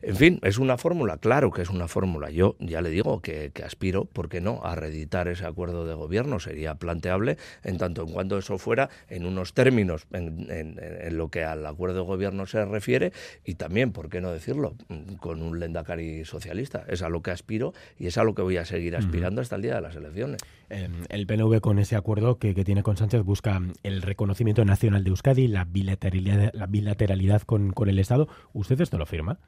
En 0.00 0.16
fin, 0.16 0.40
¿es 0.42 0.58
una 0.58 0.76
fórmula? 0.78 1.18
Claro 1.18 1.50
que 1.50 1.62
es 1.62 1.70
una 1.70 1.88
fórmula. 1.88 2.30
Yo 2.30 2.56
ya 2.58 2.80
le 2.82 2.90
digo 2.90 3.20
que, 3.20 3.50
que 3.52 3.64
aspiro, 3.64 4.04
¿por 4.04 4.28
qué 4.28 4.40
no?, 4.40 4.60
a 4.64 4.74
reeditar 4.74 5.28
ese 5.28 5.46
acuerdo 5.46 5.86
de 5.86 5.94
gobierno. 5.94 6.40
Sería 6.40 6.74
planteable 6.74 7.36
en 7.62 7.78
tanto 7.78 8.02
en 8.02 8.12
cuanto 8.12 8.38
eso 8.38 8.58
fuera 8.58 8.88
en 9.08 9.26
unos 9.26 9.54
términos 9.54 10.06
en, 10.12 10.46
en, 10.50 11.16
lo 11.16 11.28
que 11.28 11.44
al 11.44 11.66
acuerdo 11.66 11.96
de 11.96 12.02
gobierno 12.02 12.46
se 12.46 12.64
refiere 12.64 13.12
y 13.44 13.54
también, 13.54 13.92
¿por 13.92 14.08
qué 14.08 14.20
no 14.20 14.32
decirlo?, 14.32 14.74
con 15.20 15.42
un 15.42 15.60
lendakari 15.60 16.24
socialista. 16.24 16.84
Es 16.88 17.02
a 17.02 17.08
lo 17.08 17.22
que 17.22 17.30
aspiro 17.30 17.74
y 17.98 18.06
es 18.06 18.18
a 18.18 18.24
lo 18.24 18.34
que 18.34 18.42
voy 18.42 18.56
a 18.56 18.61
seguir 18.64 18.96
aspirando 18.96 19.40
hasta 19.40 19.56
el 19.56 19.62
día 19.62 19.74
de 19.74 19.80
las 19.80 19.96
elecciones. 19.96 20.40
Eh, 20.70 20.88
el 21.08 21.26
PNV 21.26 21.60
con 21.60 21.78
ese 21.78 21.96
acuerdo 21.96 22.38
que, 22.38 22.54
que, 22.54 22.64
tiene 22.64 22.82
con 22.82 22.96
Sánchez 22.96 23.22
busca 23.22 23.60
el 23.82 24.02
reconocimiento 24.02 24.64
nacional 24.64 25.04
de 25.04 25.10
Euskadi, 25.10 25.48
la 25.48 25.64
bilateralidad, 25.64 26.52
la 26.54 26.66
bilateralidad 26.66 27.42
con, 27.42 27.72
con 27.72 27.88
el 27.88 27.98
Estado. 27.98 28.28
¿Usted 28.52 28.80
esto 28.80 28.98
lo 28.98 29.06
firma? 29.06 29.38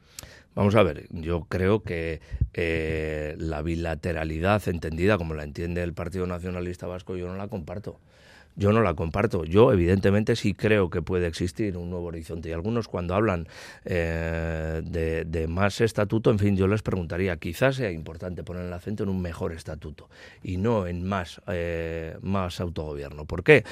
Vamos 0.54 0.76
a 0.76 0.84
ver, 0.84 1.08
yo 1.10 1.46
creo 1.48 1.82
que 1.82 2.20
eh, 2.52 3.34
la 3.38 3.60
bilateralidad 3.62 4.66
entendida 4.68 5.18
como 5.18 5.34
la 5.34 5.42
entiende 5.42 5.82
el 5.82 5.94
Partido 5.94 6.26
Nacionalista 6.26 6.86
Vasco, 6.86 7.16
yo 7.16 7.26
no 7.26 7.36
la 7.36 7.48
comparto 7.48 7.98
yo 8.56 8.72
no 8.72 8.82
la 8.82 8.94
comparto. 8.94 9.44
Yo, 9.44 9.72
evidentemente, 9.72 10.36
sí 10.36 10.54
creo 10.54 10.90
que 10.90 11.02
puede 11.02 11.26
existir 11.26 11.76
un 11.76 11.90
nuevo 11.90 12.06
horizonte. 12.06 12.48
Y 12.48 12.52
algunos, 12.52 12.88
cuando 12.88 13.14
hablan 13.14 13.48
eh, 13.84 14.82
de, 14.84 15.46
más 15.48 15.80
estatuto, 15.80 16.30
en 16.30 16.38
fin, 16.38 16.56
yo 16.56 16.66
les 16.66 16.82
preguntaría, 16.82 17.36
quizás 17.36 17.76
sea 17.76 17.90
importante 17.90 18.42
poner 18.42 18.64
el 18.66 18.72
acento 18.72 19.02
en 19.02 19.08
un 19.08 19.20
mejor 19.20 19.52
estatuto 19.52 20.08
y 20.42 20.56
no 20.56 20.86
en 20.86 21.06
más, 21.06 21.40
eh, 21.48 22.16
más 22.22 22.60
autogobierno. 22.60 23.24
¿Por 23.24 23.42
qué? 23.42 23.64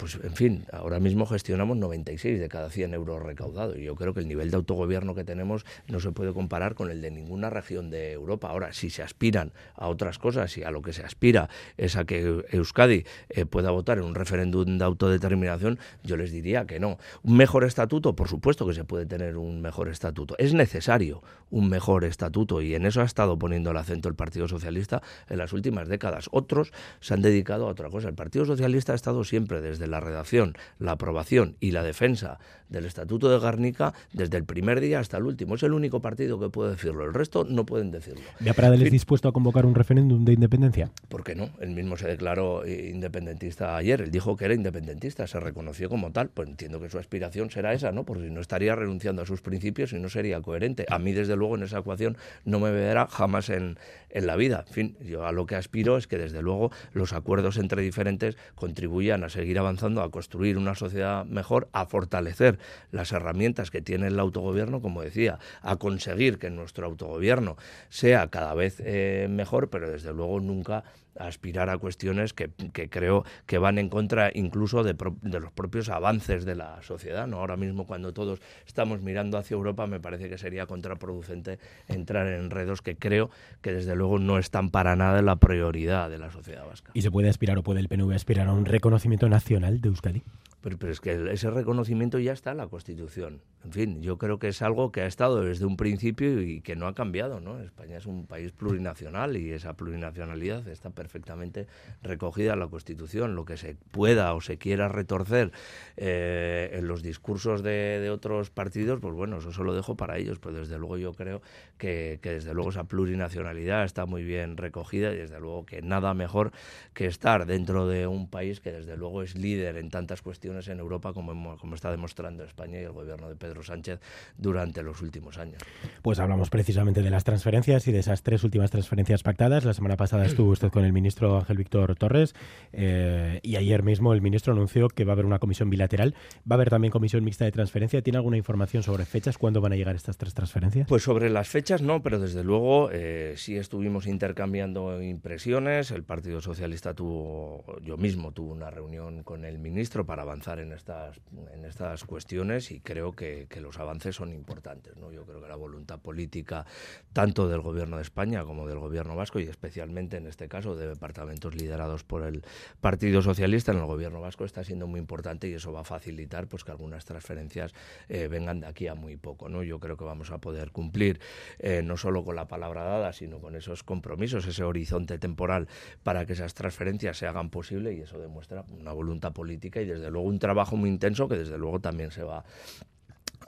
Pues, 0.00 0.18
en 0.22 0.34
fin, 0.34 0.64
ahora 0.72 0.98
mismo 0.98 1.26
gestionamos 1.26 1.76
96 1.76 2.40
de 2.40 2.48
cada 2.48 2.70
100 2.70 2.94
euros 2.94 3.22
recaudados. 3.22 3.76
Y 3.76 3.82
yo 3.82 3.96
creo 3.96 4.14
que 4.14 4.20
el 4.20 4.28
nivel 4.28 4.50
de 4.50 4.56
autogobierno 4.56 5.14
que 5.14 5.24
tenemos 5.24 5.66
no 5.88 6.00
se 6.00 6.10
puede 6.10 6.32
comparar 6.32 6.74
con 6.74 6.90
el 6.90 7.02
de 7.02 7.10
ninguna 7.10 7.50
región 7.50 7.90
de 7.90 8.12
Europa. 8.12 8.48
Ahora, 8.48 8.72
si 8.72 8.88
se 8.88 9.02
aspiran 9.02 9.52
a 9.74 9.88
otras 9.88 10.18
cosas 10.18 10.56
y 10.56 10.62
a 10.62 10.70
lo 10.70 10.80
que 10.80 10.94
se 10.94 11.04
aspira 11.04 11.50
es 11.76 11.96
a 11.96 12.06
que 12.06 12.44
Euskadi 12.50 13.04
eh, 13.28 13.44
pueda 13.44 13.72
votar 13.72 13.98
en 13.98 14.04
un 14.04 14.14
referéndum 14.14 14.78
de 14.78 14.84
autodeterminación, 14.86 15.78
yo 16.02 16.16
les 16.16 16.32
diría 16.32 16.64
que 16.64 16.80
no. 16.80 16.96
Un 17.22 17.36
mejor 17.36 17.64
estatuto, 17.64 18.16
por 18.16 18.28
supuesto 18.28 18.66
que 18.66 18.72
se 18.72 18.84
puede 18.84 19.04
tener 19.04 19.36
un 19.36 19.60
mejor 19.60 19.88
estatuto. 19.88 20.34
Es 20.38 20.54
necesario 20.54 21.22
un 21.50 21.68
mejor 21.68 22.04
estatuto 22.04 22.62
y 22.62 22.74
en 22.74 22.86
eso 22.86 23.02
ha 23.02 23.04
estado 23.04 23.38
poniendo 23.38 23.72
el 23.72 23.76
acento 23.76 24.08
el 24.08 24.14
Partido 24.14 24.48
Socialista 24.48 25.02
en 25.28 25.36
las 25.36 25.52
últimas 25.52 25.88
décadas. 25.88 26.28
Otros 26.32 26.72
se 27.00 27.12
han 27.12 27.20
dedicado 27.20 27.66
a 27.66 27.70
otra 27.70 27.90
cosa. 27.90 28.08
El 28.08 28.14
Partido 28.14 28.46
Socialista 28.46 28.92
ha 28.92 28.96
estado 28.96 29.24
siempre 29.24 29.60
desde 29.60 29.89
la 29.90 30.00
redacción, 30.00 30.54
la 30.78 30.92
aprobación 30.92 31.56
y 31.60 31.72
la 31.72 31.82
defensa 31.82 32.38
del 32.70 32.86
Estatuto 32.86 33.28
de 33.28 33.38
Garnica 33.38 33.92
desde 34.12 34.36
el 34.36 34.44
primer 34.44 34.80
día 34.80 35.00
hasta 35.00 35.16
el 35.16 35.24
último. 35.24 35.56
Es 35.56 35.62
el 35.62 35.72
único 35.72 36.00
partido 36.00 36.38
que 36.38 36.48
puede 36.48 36.72
decirlo, 36.72 37.04
el 37.04 37.12
resto 37.12 37.44
no 37.44 37.66
pueden 37.66 37.90
decirlo. 37.90 38.22
¿Ya 38.38 38.54
Pradel 38.54 38.82
es 38.82 38.92
dispuesto 38.92 39.28
a 39.28 39.32
convocar 39.32 39.66
un 39.66 39.74
referéndum 39.74 40.24
de 40.24 40.32
independencia? 40.32 40.90
¿Por 41.08 41.24
qué 41.24 41.34
no? 41.34 41.50
Él 41.60 41.70
mismo 41.70 41.96
se 41.96 42.06
declaró 42.06 42.64
eh, 42.64 42.90
independentista 42.92 43.76
ayer, 43.76 44.00
él 44.00 44.10
dijo 44.10 44.36
que 44.36 44.44
era 44.44 44.54
independentista, 44.54 45.26
se 45.26 45.40
reconoció 45.40 45.88
como 45.88 46.12
tal, 46.12 46.28
pues 46.28 46.48
entiendo 46.48 46.80
que 46.80 46.88
su 46.88 46.98
aspiración 46.98 47.50
será 47.50 47.72
esa, 47.72 47.92
¿no? 47.92 48.04
Porque 48.04 48.24
si 48.24 48.30
no 48.30 48.40
estaría 48.40 48.74
renunciando 48.76 49.22
a 49.22 49.26
sus 49.26 49.42
principios 49.42 49.92
y 49.92 49.98
no 49.98 50.08
sería 50.08 50.40
coherente. 50.40 50.86
A 50.90 50.98
mí, 50.98 51.12
desde 51.12 51.36
luego, 51.36 51.56
en 51.56 51.64
esa 51.64 51.78
ecuación 51.78 52.16
no 52.44 52.60
me 52.60 52.70
verá 52.70 53.06
jamás 53.08 53.48
en, 53.48 53.78
en 54.10 54.26
la 54.26 54.36
vida. 54.36 54.64
En 54.68 54.72
fin, 54.72 54.96
yo 55.04 55.26
a 55.26 55.32
lo 55.32 55.46
que 55.46 55.56
aspiro 55.56 55.96
es 55.96 56.06
que, 56.06 56.18
desde 56.18 56.42
luego, 56.42 56.70
los 56.92 57.12
acuerdos 57.12 57.56
entre 57.56 57.82
diferentes 57.82 58.36
contribuyan 58.54 59.24
a 59.24 59.28
seguir 59.28 59.58
avanzando, 59.58 59.79
a 59.82 60.10
construir 60.10 60.58
una 60.58 60.74
sociedad 60.74 61.24
mejor, 61.24 61.68
a 61.72 61.86
fortalecer 61.86 62.58
las 62.92 63.12
herramientas 63.12 63.70
que 63.70 63.80
tiene 63.80 64.08
el 64.08 64.20
autogobierno, 64.20 64.80
como 64.80 65.02
decía, 65.02 65.38
a 65.62 65.76
conseguir 65.76 66.38
que 66.38 66.50
nuestro 66.50 66.86
autogobierno 66.86 67.56
sea 67.88 68.28
cada 68.28 68.54
vez 68.54 68.80
eh, 68.84 69.26
mejor, 69.30 69.70
pero 69.70 69.90
desde 69.90 70.12
luego 70.12 70.40
nunca 70.40 70.84
aspirar 71.20 71.70
a 71.70 71.78
cuestiones 71.78 72.32
que, 72.32 72.50
creo 72.88 73.24
que 73.46 73.58
van 73.58 73.78
en 73.78 73.88
contra 73.88 74.30
incluso 74.34 74.82
de, 74.82 74.94
los 75.22 75.52
propios 75.52 75.88
avances 75.88 76.44
de 76.44 76.54
la 76.54 76.82
sociedad. 76.82 77.26
¿no? 77.26 77.38
Ahora 77.38 77.56
mismo 77.56 77.86
cuando 77.86 78.12
todos 78.12 78.40
estamos 78.66 79.00
mirando 79.00 79.38
hacia 79.38 79.54
Europa 79.54 79.86
me 79.86 80.00
parece 80.00 80.28
que 80.28 80.38
sería 80.38 80.66
contraproducente 80.66 81.58
entrar 81.88 82.26
en 82.26 82.44
enredos 82.44 82.82
que 82.82 82.96
creo 82.96 83.30
que 83.60 83.72
desde 83.72 83.94
luego 83.94 84.18
no 84.18 84.38
están 84.38 84.70
para 84.70 84.96
nada 84.96 85.18
en 85.18 85.26
la 85.26 85.36
prioridad 85.36 86.10
de 86.10 86.18
la 86.18 86.30
sociedad 86.30 86.66
vasca. 86.66 86.90
¿Y 86.94 87.02
se 87.02 87.10
puede 87.10 87.28
aspirar 87.28 87.58
o 87.58 87.62
puede 87.62 87.80
el 87.80 87.88
PNV 87.88 88.12
aspirar 88.14 88.48
a 88.48 88.52
un 88.52 88.64
reconocimiento 88.64 89.28
nacional 89.28 89.80
de 89.80 89.88
Euskadi? 89.88 90.22
Pero, 90.62 90.76
es 90.90 91.00
que 91.00 91.32
ese 91.32 91.50
reconocimiento 91.50 92.18
ya 92.18 92.32
está 92.32 92.50
en 92.50 92.58
la 92.58 92.68
Constitución. 92.68 93.40
En 93.64 93.72
fin, 93.72 94.02
yo 94.02 94.18
creo 94.18 94.38
que 94.38 94.48
es 94.48 94.62
algo 94.62 94.90
que 94.90 95.02
ha 95.02 95.06
estado 95.06 95.42
desde 95.42 95.64
un 95.66 95.76
principio 95.76 96.40
y 96.40 96.60
que 96.60 96.76
no 96.76 96.86
ha 96.86 96.94
cambiado. 96.94 97.40
¿no? 97.40 97.60
España 97.60 97.96
es 97.96 98.06
un 98.06 98.26
país 98.26 98.52
plurinacional 98.52 99.36
y 99.36 99.52
esa 99.52 99.74
plurinacionalidad 99.74 100.66
está 100.68 100.90
perfectamente 100.90 101.66
recogida 102.02 102.54
en 102.54 102.60
la 102.60 102.68
Constitución. 102.68 103.34
Lo 103.34 103.44
que 103.44 103.56
se 103.56 103.76
pueda 103.90 104.34
o 104.34 104.40
se 104.40 104.58
quiera 104.58 104.88
retorcer 104.88 105.52
eh, 105.96 106.70
en 106.74 106.88
los 106.88 107.02
discursos 107.02 107.62
de, 107.62 108.08
otros 108.10 108.50
partidos, 108.50 109.00
pues 109.00 109.14
bueno, 109.14 109.38
eso 109.38 109.52
se 109.52 109.62
lo 109.62 109.74
dejo 109.74 109.96
para 109.96 110.18
ellos. 110.18 110.38
Pero 110.40 110.58
desde 110.58 110.78
luego 110.78 110.98
yo 110.98 111.14
creo 111.14 111.40
que, 111.78 112.18
que 112.22 112.32
desde 112.32 112.52
luego 112.52 112.70
esa 112.70 112.84
plurinacionalidad 112.84 113.84
está 113.84 114.04
muy 114.04 114.24
bien 114.24 114.58
recogida 114.58 115.12
y 115.12 115.16
desde 115.16 115.40
luego 115.40 115.64
que 115.64 115.80
nada 115.80 116.12
mejor 116.12 116.52
que 116.92 117.06
estar 117.06 117.46
dentro 117.46 117.86
de 117.86 118.06
un 118.06 118.28
país 118.28 118.60
que 118.60 118.72
desde 118.72 118.96
luego 118.96 119.22
es 119.22 119.36
líder 119.36 119.76
en 119.76 119.90
tantas 119.90 120.22
cuestiones 120.22 120.49
en 120.68 120.78
Europa, 120.78 121.12
como, 121.12 121.56
como 121.56 121.74
está 121.74 121.90
demostrando 121.90 122.44
España 122.44 122.80
y 122.80 122.84
el 122.84 122.92
gobierno 122.92 123.28
de 123.28 123.36
Pedro 123.36 123.62
Sánchez 123.62 124.00
durante 124.36 124.82
los 124.82 125.00
últimos 125.02 125.38
años. 125.38 125.62
Pues 126.02 126.18
hablamos 126.18 126.50
precisamente 126.50 127.02
de 127.02 127.10
las 127.10 127.24
transferencias 127.24 127.86
y 127.88 127.92
de 127.92 128.00
esas 128.00 128.22
tres 128.22 128.44
últimas 128.44 128.70
transferencias 128.70 129.22
pactadas. 129.22 129.64
La 129.64 129.74
semana 129.74 129.96
pasada 129.96 130.24
estuvo 130.24 130.50
usted 130.50 130.70
con 130.70 130.84
el 130.84 130.92
ministro 130.92 131.36
Ángel 131.38 131.56
Víctor 131.56 131.96
Torres 131.96 132.34
eh, 132.72 133.40
y 133.42 133.56
ayer 133.56 133.82
mismo 133.82 134.12
el 134.12 134.22
ministro 134.22 134.52
anunció 134.52 134.88
que 134.88 135.04
va 135.04 135.12
a 135.12 135.14
haber 135.14 135.26
una 135.26 135.38
comisión 135.38 135.70
bilateral. 135.70 136.14
Va 136.50 136.54
a 136.54 136.56
haber 136.56 136.70
también 136.70 136.90
comisión 136.90 137.24
mixta 137.24 137.44
de 137.44 137.52
transferencia. 137.52 138.02
¿Tiene 138.02 138.18
alguna 138.18 138.36
información 138.36 138.82
sobre 138.82 139.04
fechas? 139.04 139.38
¿Cuándo 139.38 139.60
van 139.60 139.72
a 139.72 139.76
llegar 139.76 139.96
estas 139.96 140.16
tres 140.16 140.34
transferencias? 140.34 140.88
Pues 140.88 141.02
sobre 141.02 141.30
las 141.30 141.48
fechas 141.48 141.82
no, 141.82 142.02
pero 142.02 142.18
desde 142.18 142.44
luego 142.44 142.90
eh, 142.92 143.34
sí 143.36 143.56
estuvimos 143.56 144.06
intercambiando 144.06 145.02
impresiones. 145.02 145.90
El 145.90 146.04
Partido 146.04 146.40
Socialista 146.40 146.94
tuvo, 146.94 147.64
yo 147.82 147.96
mismo 147.96 148.32
tuve 148.32 148.52
una 148.52 148.70
reunión 148.70 149.22
con 149.22 149.44
el 149.44 149.58
ministro 149.58 150.06
para 150.06 150.22
avanzar 150.22 150.39
en 150.40 150.72
estas, 150.72 151.20
en 151.52 151.64
estas 151.64 152.04
cuestiones 152.04 152.70
y 152.70 152.80
creo 152.80 153.12
que, 153.12 153.46
los 153.60 153.78
avances 153.78 154.16
son 154.16 154.32
importantes. 154.32 154.96
¿no? 154.96 155.12
Yo 155.12 155.26
creo 155.26 155.42
que 155.42 155.48
la 155.48 155.56
voluntad 155.56 156.00
política, 156.00 156.64
tanto 157.12 157.46
del 157.46 157.60
Gobierno 157.60 157.96
de 157.96 158.02
España 158.02 158.42
como 158.44 158.66
del 158.66 158.78
Gobierno 158.78 159.14
vasco, 159.14 159.38
y 159.38 159.44
especialmente 159.44 160.16
en 160.16 160.26
este 160.26 160.48
caso 160.48 160.76
de 160.76 160.88
departamentos 160.88 161.54
liderados 161.54 162.02
por 162.02 162.22
el 162.22 162.42
Partido 162.80 163.20
Socialista 163.20 163.72
en 163.72 163.78
el 163.78 163.84
Gobierno 163.84 164.20
vasco, 164.22 164.46
está 164.46 164.64
siendo 164.64 164.86
muy 164.86 164.98
importante 164.98 165.46
y 165.46 165.52
eso 165.52 165.72
va 165.72 165.80
a 165.80 165.84
facilitar 165.84 166.46
pues, 166.46 166.64
que 166.64 166.70
algunas 166.70 167.04
transferencias 167.04 167.74
eh, 168.08 168.28
vengan 168.28 168.60
de 168.60 168.66
aquí 168.66 168.86
a 168.86 168.94
muy 168.94 169.16
poco. 169.18 169.50
¿no? 169.50 169.62
Yo 169.62 169.78
creo 169.78 169.98
que 169.98 170.04
vamos 170.04 170.30
a 170.30 170.38
poder 170.38 170.70
cumplir 170.70 171.20
eh, 171.58 171.82
no 171.82 171.98
solo 171.98 172.24
con 172.24 172.34
la 172.34 172.48
palabra 172.48 172.84
dada, 172.84 173.12
sino 173.12 173.40
con 173.40 173.56
esos 173.56 173.82
compromisos, 173.82 174.46
ese 174.46 174.64
horizonte 174.64 175.18
temporal 175.18 175.68
para 176.02 176.24
que 176.24 176.32
esas 176.32 176.54
transferencias 176.54 177.18
se 177.18 177.26
hagan 177.26 177.50
posible 177.50 177.92
y 177.92 178.00
eso 178.00 178.18
demuestra 178.18 178.64
una 178.70 178.92
voluntad 178.92 179.32
política 179.32 179.82
y 179.82 179.86
desde 179.86 180.10
luego 180.10 180.29
un 180.30 180.38
trabajo 180.38 180.76
muy 180.76 180.88
intenso 180.88 181.28
que 181.28 181.36
desde 181.36 181.58
luego 181.58 181.80
también 181.80 182.10
se 182.10 182.22
va 182.22 182.44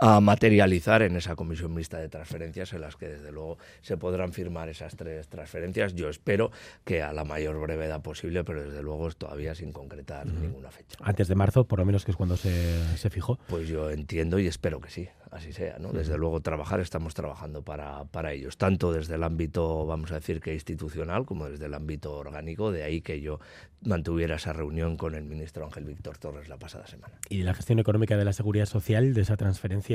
a 0.04 0.20
materializar 0.20 1.02
en 1.02 1.14
esa 1.14 1.36
comisión 1.36 1.72
mixta 1.72 1.98
de 1.98 2.08
transferencias 2.08 2.72
en 2.72 2.80
las 2.80 2.96
que 2.96 3.08
desde 3.08 3.30
luego 3.30 3.58
se 3.82 3.96
podrán 3.96 4.32
firmar 4.32 4.68
esas 4.68 4.96
tres 4.96 5.28
transferencias. 5.28 5.94
Yo 5.94 6.08
espero 6.08 6.50
que 6.84 7.02
a 7.02 7.12
la 7.12 7.22
mayor 7.22 7.60
brevedad 7.60 8.02
posible, 8.02 8.42
pero 8.42 8.64
desde 8.64 8.82
luego 8.82 9.08
todavía 9.12 9.54
sin 9.54 9.70
concretar 9.70 10.26
ninguna 10.26 10.72
fecha. 10.72 10.98
Antes 11.00 11.28
de 11.28 11.36
marzo, 11.36 11.68
por 11.68 11.78
lo 11.78 11.84
menos 11.84 12.04
que 12.04 12.10
es 12.10 12.16
cuando 12.16 12.36
se, 12.36 12.96
se 12.96 13.10
fijó. 13.10 13.38
Pues 13.46 13.68
yo 13.68 13.90
entiendo 13.90 14.40
y 14.40 14.48
espero 14.48 14.80
que 14.80 14.90
sí 14.90 15.08
así 15.32 15.52
sea. 15.52 15.78
¿no? 15.78 15.92
Desde 15.92 16.16
luego 16.16 16.40
trabajar, 16.40 16.80
estamos 16.80 17.14
trabajando 17.14 17.62
para, 17.62 18.04
para 18.04 18.32
ellos, 18.32 18.58
tanto 18.58 18.92
desde 18.92 19.16
el 19.16 19.24
ámbito, 19.24 19.86
vamos 19.86 20.12
a 20.12 20.16
decir, 20.16 20.40
que 20.40 20.52
institucional, 20.52 21.24
como 21.24 21.48
desde 21.48 21.66
el 21.66 21.74
ámbito 21.74 22.12
orgánico, 22.12 22.70
de 22.70 22.84
ahí 22.84 23.00
que 23.00 23.20
yo 23.20 23.40
mantuviera 23.84 24.36
esa 24.36 24.52
reunión 24.52 24.96
con 24.96 25.14
el 25.14 25.24
ministro 25.24 25.64
Ángel 25.64 25.84
Víctor 25.84 26.18
Torres 26.18 26.48
la 26.48 26.58
pasada 26.58 26.86
semana. 26.86 27.14
Y 27.30 27.38
de 27.38 27.44
la 27.44 27.54
gestión 27.54 27.78
económica 27.78 28.16
de 28.16 28.24
la 28.24 28.32
seguridad 28.32 28.66
social, 28.66 29.14
de 29.14 29.22
esa 29.22 29.36
transferencia, 29.36 29.91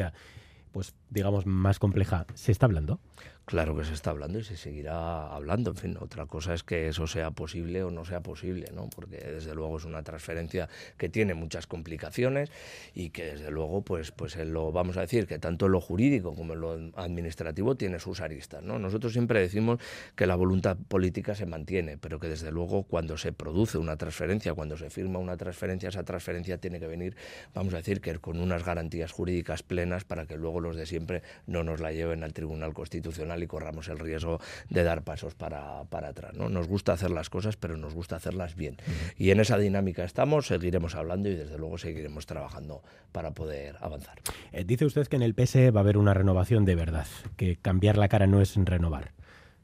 pues 0.72 0.94
digamos, 1.10 1.46
más 1.46 1.80
compleja, 1.80 2.26
¿se 2.34 2.52
está 2.52 2.66
hablando? 2.66 3.00
Claro 3.48 3.78
que 3.78 3.86
se 3.86 3.94
está 3.94 4.10
hablando 4.10 4.40
y 4.40 4.44
se 4.44 4.58
seguirá 4.58 5.28
hablando. 5.34 5.72
En 5.72 5.78
fin, 5.78 5.98
otra 6.02 6.26
cosa 6.26 6.54
es 6.54 6.64
que 6.64 6.90
eso 6.90 7.08
sea 7.08 7.32
posible 7.32 7.82
o 7.82 7.90
no 7.90 8.04
sea 8.04 8.20
posible, 8.20 8.68
¿no? 8.76 8.90
Porque 8.90 9.16
desde 9.20 9.56
luego 9.56 9.78
es 9.78 9.86
una 9.86 10.04
transferencia 10.04 10.68
que 10.98 11.08
tiene 11.08 11.34
muchas 11.34 11.66
complicaciones 11.66 12.52
y 12.94 13.12
que 13.12 13.24
desde 13.24 13.50
luego, 13.50 13.84
pues, 13.84 14.12
pues 14.12 14.36
en 14.36 14.52
lo 14.52 14.74
vamos 14.74 14.98
a 14.98 15.00
decir 15.00 15.28
que 15.28 15.40
tanto 15.40 15.68
en 15.68 15.72
lo 15.72 15.80
jurídico 15.80 16.36
como 16.36 16.56
en 16.56 16.60
lo 16.60 16.74
administrativo 16.98 17.76
tiene 17.76 18.00
sus 18.00 18.20
aristas, 18.20 18.64
¿no? 18.64 18.80
Nosotros 18.80 19.14
siempre 19.14 19.40
decimos 19.40 19.80
que 20.18 20.28
la 20.28 20.36
voluntad 20.36 20.76
política 20.76 21.34
se 21.34 21.46
mantiene, 21.46 21.98
pero 21.98 22.20
que 22.20 22.28
desde 22.28 22.52
luego 22.52 22.84
cuando 22.84 23.18
se 23.18 23.32
produce 23.32 23.78
una 23.78 23.96
transferencia, 23.96 24.56
cuando 24.56 24.76
se 24.76 24.90
firma 24.90 25.20
una 25.20 25.38
transferencia, 25.38 25.88
esa 25.88 26.04
transferencia 26.04 26.58
tiene 26.58 26.82
que 26.82 26.88
venir, 26.88 27.16
vamos 27.54 27.74
a 27.76 27.78
decir, 27.78 28.02
que 28.02 28.20
con 28.20 28.42
unas 28.42 28.66
garantías 28.66 29.14
jurídicas 29.14 29.64
plenas 29.64 30.04
para 30.04 30.26
que 30.26 30.36
luego 30.36 30.60
los 30.60 30.76
de 30.76 30.86
siempre 30.86 31.24
no 31.46 31.64
nos 31.64 31.80
la 31.80 31.94
lleven 31.94 32.26
al 32.26 32.34
Tribunal 32.34 32.74
Constitucional 32.74 33.37
y 33.44 33.48
corramos 33.48 33.88
el 33.90 34.00
riesgo 34.00 34.40
de 34.70 34.84
dar 34.84 35.04
pasos 35.04 35.36
para, 35.36 35.84
para 35.86 36.10
atrás. 36.10 36.34
¿no? 36.34 36.50
Nos 36.50 36.68
gusta 36.68 36.94
hacer 36.94 37.12
las 37.12 37.30
cosas, 37.30 37.58
pero 37.58 37.78
nos 37.78 37.94
gusta 37.94 38.16
hacerlas 38.18 38.56
bien. 38.56 38.78
Y 39.18 39.32
en 39.32 39.40
esa 39.40 39.58
dinámica 39.58 40.04
estamos, 40.04 40.48
seguiremos 40.48 40.96
hablando 40.96 41.30
y 41.30 41.36
desde 41.36 41.58
luego 41.58 41.78
seguiremos 41.78 42.26
trabajando 42.26 42.82
para 43.12 43.32
poder 43.32 43.76
avanzar. 43.82 44.20
Eh, 44.52 44.64
dice 44.66 44.86
usted 44.86 45.08
que 45.08 45.16
en 45.16 45.24
el 45.24 45.34
PSE 45.34 45.72
va 45.72 45.82
a 45.82 45.84
haber 45.84 45.98
una 45.98 46.14
renovación 46.14 46.66
de 46.66 46.76
verdad, 46.76 47.08
que 47.36 47.58
cambiar 47.58 47.98
la 47.98 48.08
cara 48.08 48.28
no 48.28 48.42
es 48.42 48.56
renovar. 48.56 49.14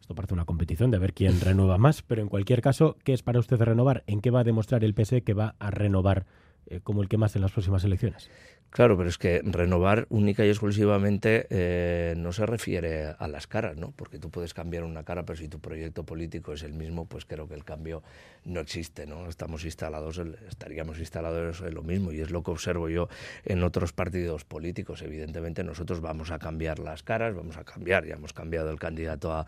Esto 0.02 0.16
parece 0.16 0.34
una 0.34 0.46
competición 0.46 0.92
de 0.92 1.00
ver 1.00 1.14
quién 1.14 1.40
renueva 1.42 1.78
más, 1.78 2.02
pero 2.02 2.22
en 2.22 2.30
cualquier 2.30 2.62
caso, 2.62 2.98
¿qué 3.04 3.14
es 3.14 3.24
para 3.24 3.40
usted 3.40 3.58
renovar? 3.58 4.04
¿En 4.08 4.22
qué 4.22 4.32
va 4.32 4.42
a 4.42 4.44
demostrar 4.44 4.84
el 4.84 4.94
PSE 4.94 5.24
que 5.24 5.34
va 5.34 5.56
a 5.60 5.72
renovar 5.72 6.26
eh, 6.68 6.80
como 6.82 7.02
el 7.02 7.10
que 7.10 7.18
más 7.18 7.36
en 7.36 7.42
las 7.42 7.52
próximas 7.52 7.84
elecciones? 7.84 8.30
Claro, 8.74 8.98
pero 8.98 9.08
es 9.08 9.20
que 9.20 9.40
renovar 9.46 10.08
única 10.10 10.44
y 10.44 10.50
exclusivamente 10.50 11.46
eh, 11.52 12.16
no 12.18 12.34
se 12.34 12.48
refiere 12.48 13.14
a 13.20 13.28
las 13.28 13.46
caras, 13.46 13.78
¿no? 13.78 13.92
Porque 13.92 14.18
tú 14.18 14.32
puedes 14.32 14.56
cambiar 14.56 14.84
una 14.84 15.04
cara, 15.04 15.28
pero 15.28 15.38
si 15.38 15.48
tu 15.48 15.60
proyecto 15.60 16.04
político 16.04 16.54
es 16.54 16.64
el 16.64 16.74
mismo, 16.74 17.06
pues 17.06 17.26
creo 17.26 17.48
que 17.48 17.54
el 17.54 17.64
cambio 17.64 18.02
no 18.46 18.60
existe, 18.60 19.06
¿no? 19.06 19.30
Estamos 19.30 19.64
instalados, 19.64 20.20
estaríamos 20.50 20.98
instalados 20.98 21.62
en 21.62 21.76
lo 21.76 21.84
mismo 21.84 22.14
y 22.14 22.22
es 22.22 22.32
lo 22.32 22.42
que 22.42 22.50
observo 22.50 22.90
yo 22.90 23.10
en 23.46 23.62
otros 23.62 23.94
partidos 23.94 24.44
políticos. 24.44 25.04
Evidentemente 25.04 25.64
nosotros 25.64 26.02
vamos 26.02 26.32
a 26.32 26.40
cambiar 26.40 26.80
las 26.80 27.04
caras, 27.04 27.36
vamos 27.36 27.58
a 27.58 27.64
cambiar, 27.64 28.08
ya 28.08 28.16
hemos 28.16 28.34
cambiado 28.34 28.72
el 28.72 28.80
candidato 28.80 29.34
a, 29.34 29.46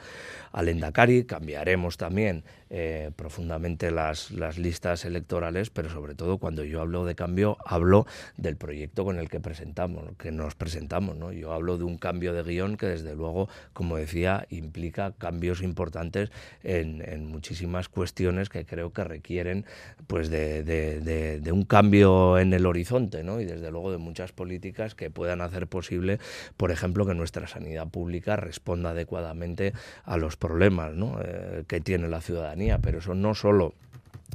Endacari, 0.54 1.26
cambiaremos 1.26 1.98
también 1.98 2.44
eh, 2.70 3.10
profundamente 3.16 3.90
las 3.90 4.30
listas 4.60 5.04
electorales, 5.04 5.72
pero 5.72 5.90
sobre 5.90 6.14
todo 6.14 6.38
cuando 6.38 6.64
yo 6.64 6.80
hablo 6.82 7.05
de 7.06 7.16
cambio, 7.16 7.58
hablo 7.66 8.06
del 8.38 8.58
proyecto 8.58 9.06
con 9.06 9.20
el 9.20 9.30
que 9.30 9.40
presentamos, 9.40 10.16
que 10.18 10.32
nos 10.32 10.56
presentamos. 10.56 11.16
¿no? 11.18 11.32
Yo 11.32 11.54
hablo 11.54 11.78
de 11.78 11.84
un 11.84 11.98
cambio 11.98 12.34
de 12.34 12.44
guion 12.44 12.78
que 12.78 12.88
desde 12.88 13.16
luego, 13.16 13.50
como 13.74 13.98
decía, 13.98 14.46
implica 14.50 15.14
cambios 15.18 15.62
importantes 15.62 16.32
en, 16.64 16.96
muchísimas 17.26 17.90
cuestiones 17.90 18.50
que 18.50 18.66
creo 18.66 18.94
que 18.94 19.04
requieren 19.04 19.66
pues 20.08 20.30
de, 20.30 21.42
un 21.52 21.64
cambio 21.64 22.38
en 22.38 22.54
el 22.54 22.66
horizonte 22.66 23.24
¿no? 23.24 23.40
y 23.40 23.46
desde 23.46 23.72
luego 23.72 23.92
de 23.92 23.98
muchas 23.98 24.32
políticas 24.32 24.96
que 24.96 25.10
puedan 25.10 25.42
hacer 25.42 25.68
posible, 25.68 26.20
por 26.58 26.72
ejemplo, 26.72 27.06
que 27.06 27.14
nuestra 27.14 27.48
sanidad 27.48 27.88
pública 27.88 28.36
responda 28.36 28.92
adecuadamente 28.92 29.74
a 30.04 30.18
los 30.18 30.38
problemas 30.38 30.94
¿no? 30.94 31.20
Eh, 31.24 31.64
que 31.68 31.82
tiene 31.82 32.08
la 32.08 32.22
ciudadanía. 32.22 32.80
Pero 32.80 33.00
eso 33.00 33.16
no 33.16 33.36
solo 33.36 33.74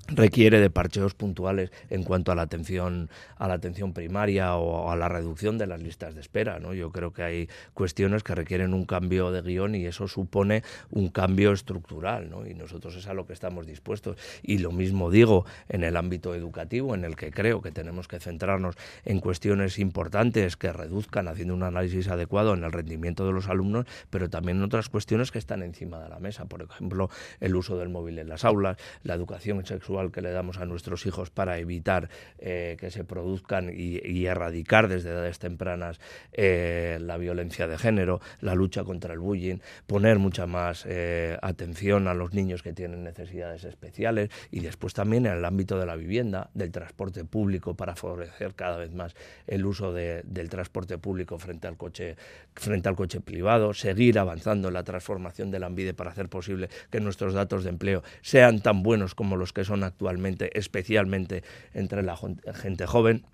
requiere 0.08 0.60
de 0.60 0.70
parcheos 0.70 1.14
puntuales 1.14 1.70
en 1.88 2.04
cuanto 2.04 2.32
a 2.32 2.34
la 2.34 2.42
atención 2.42 3.10
a 3.36 3.48
la 3.48 3.54
atención 3.54 3.92
primaria 3.92 4.56
o 4.56 4.90
a 4.90 4.96
la 4.96 5.08
reducción 5.08 5.58
de 5.58 5.66
las 5.66 5.82
listas 5.82 6.14
de 6.14 6.20
espera 6.20 6.58
yo 6.74 6.90
creo 6.90 7.12
que 7.12 7.22
hay 7.22 7.48
cuestiones 7.74 8.22
que 8.22 8.34
requieren 8.34 8.74
un 8.74 8.84
cambio 8.84 9.30
de 9.30 9.42
guion 9.42 9.74
y 9.74 9.86
eso 9.86 10.08
supone 10.08 10.62
un 10.90 11.08
cambio 11.08 11.52
estructural 11.52 12.30
¿no? 12.30 12.46
y 12.46 12.54
nosotros 12.54 12.96
es 12.96 13.06
a 13.06 13.14
lo 13.14 13.26
que 13.26 13.32
estamos 13.32 13.66
dispuestos. 13.66 14.16
Y 14.42 14.58
lo 14.58 14.72
mismo 14.72 15.10
digo 15.10 15.46
en 15.68 15.84
el 15.84 15.96
ámbito 15.96 16.34
educativo 16.34 16.94
en 16.94 17.04
el 17.04 17.16
que 17.16 17.30
creo 17.30 17.62
que 17.62 17.72
tenemos 17.72 18.08
que 18.08 18.20
centrarnos 18.20 18.76
en 19.04 19.20
cuestiones 19.20 19.78
importantes 19.78 20.56
que 20.56 20.72
reduzcan 20.72 21.28
haciendo 21.28 21.54
un 21.54 21.62
análisis 21.62 22.08
adecuado 22.08 22.54
en 22.54 22.64
el 22.64 22.72
rendimiento 22.72 23.26
de 23.26 23.32
los 23.32 23.48
alumnos 23.48 23.86
pero 24.10 24.28
también 24.28 24.58
en 24.58 24.64
otras 24.64 24.88
cuestiones 24.88 25.30
que 25.30 25.38
están 25.38 25.62
encima 25.62 26.00
de 26.00 26.08
la 26.08 26.18
mesa. 26.18 26.44
Por 26.44 26.62
ejemplo 26.62 27.10
el 27.40 27.56
uso 27.56 27.78
del 27.78 27.88
móvil 27.88 28.18
en 28.18 28.28
las 28.28 28.44
aulas 28.44 28.76
la 29.02 29.14
educación 29.14 29.60
sexual 29.70 30.10
que 30.10 30.20
le 30.20 30.32
damos 30.32 30.58
a 30.58 30.66
nuestros 30.66 31.06
hijos 31.06 31.30
para 31.30 31.58
evitar 31.58 32.08
eh, 32.38 32.76
que 32.78 32.90
se 32.90 33.04
produzcan 33.04 33.70
y, 33.72 34.00
erradicar 34.26 34.88
desde 34.88 35.10
edades 35.10 35.38
tempranas 35.38 35.98
eh, 36.32 36.98
la 37.00 37.16
violencia 37.16 37.66
de 37.66 37.78
género, 37.78 38.20
la 38.40 38.54
lucha 38.54 38.84
contra 38.84 39.14
el 39.14 39.20
bullying, 39.20 39.58
poner 39.86 40.18
mucha 40.18 40.46
más 40.46 40.84
eh, 40.86 41.38
atención 41.40 42.06
a 42.06 42.14
los 42.14 42.34
niños 42.34 42.62
que 42.62 42.72
tienen 42.72 43.02
necesidades 43.02 43.64
especiales 43.64 44.30
y 44.50 44.60
después 44.60 44.92
también 44.92 45.26
en 45.26 45.32
el 45.32 45.44
ámbito 45.44 45.78
de 45.78 45.86
la 45.86 45.96
vivienda, 45.96 46.50
del 46.54 46.70
transporte 46.70 47.24
público 47.24 47.74
para 47.74 47.96
favorecer 47.96 48.54
cada 48.54 48.76
vez 48.76 48.92
más 48.92 49.14
el 49.46 49.64
uso 49.64 49.92
del 49.92 50.48
transporte 50.50 50.98
público 50.98 51.38
frente 51.38 51.66
al 51.66 51.76
coche 51.76 52.16
frente 52.54 52.88
al 52.88 52.96
coche 52.96 53.20
privado, 53.20 53.72
seguir 53.72 54.18
avanzando 54.18 54.68
en 54.68 54.74
la 54.74 54.82
transformación 54.82 55.50
del 55.50 55.64
AMBIDE 55.64 55.94
para 55.94 56.10
hacer 56.10 56.28
posible 56.28 56.68
que 56.90 57.00
nuestros 57.00 57.32
datos 57.32 57.64
de 57.64 57.70
empleo 57.70 58.02
sean 58.20 58.60
tan 58.60 58.82
buenos 58.82 59.14
como 59.14 59.36
los 59.36 59.52
que 59.52 59.59
son 59.64 59.84
actualmente, 59.84 60.56
especialmente 60.58 61.42
entre 61.74 62.02
la 62.02 62.16
gente 62.54 62.86
joven 62.86 63.24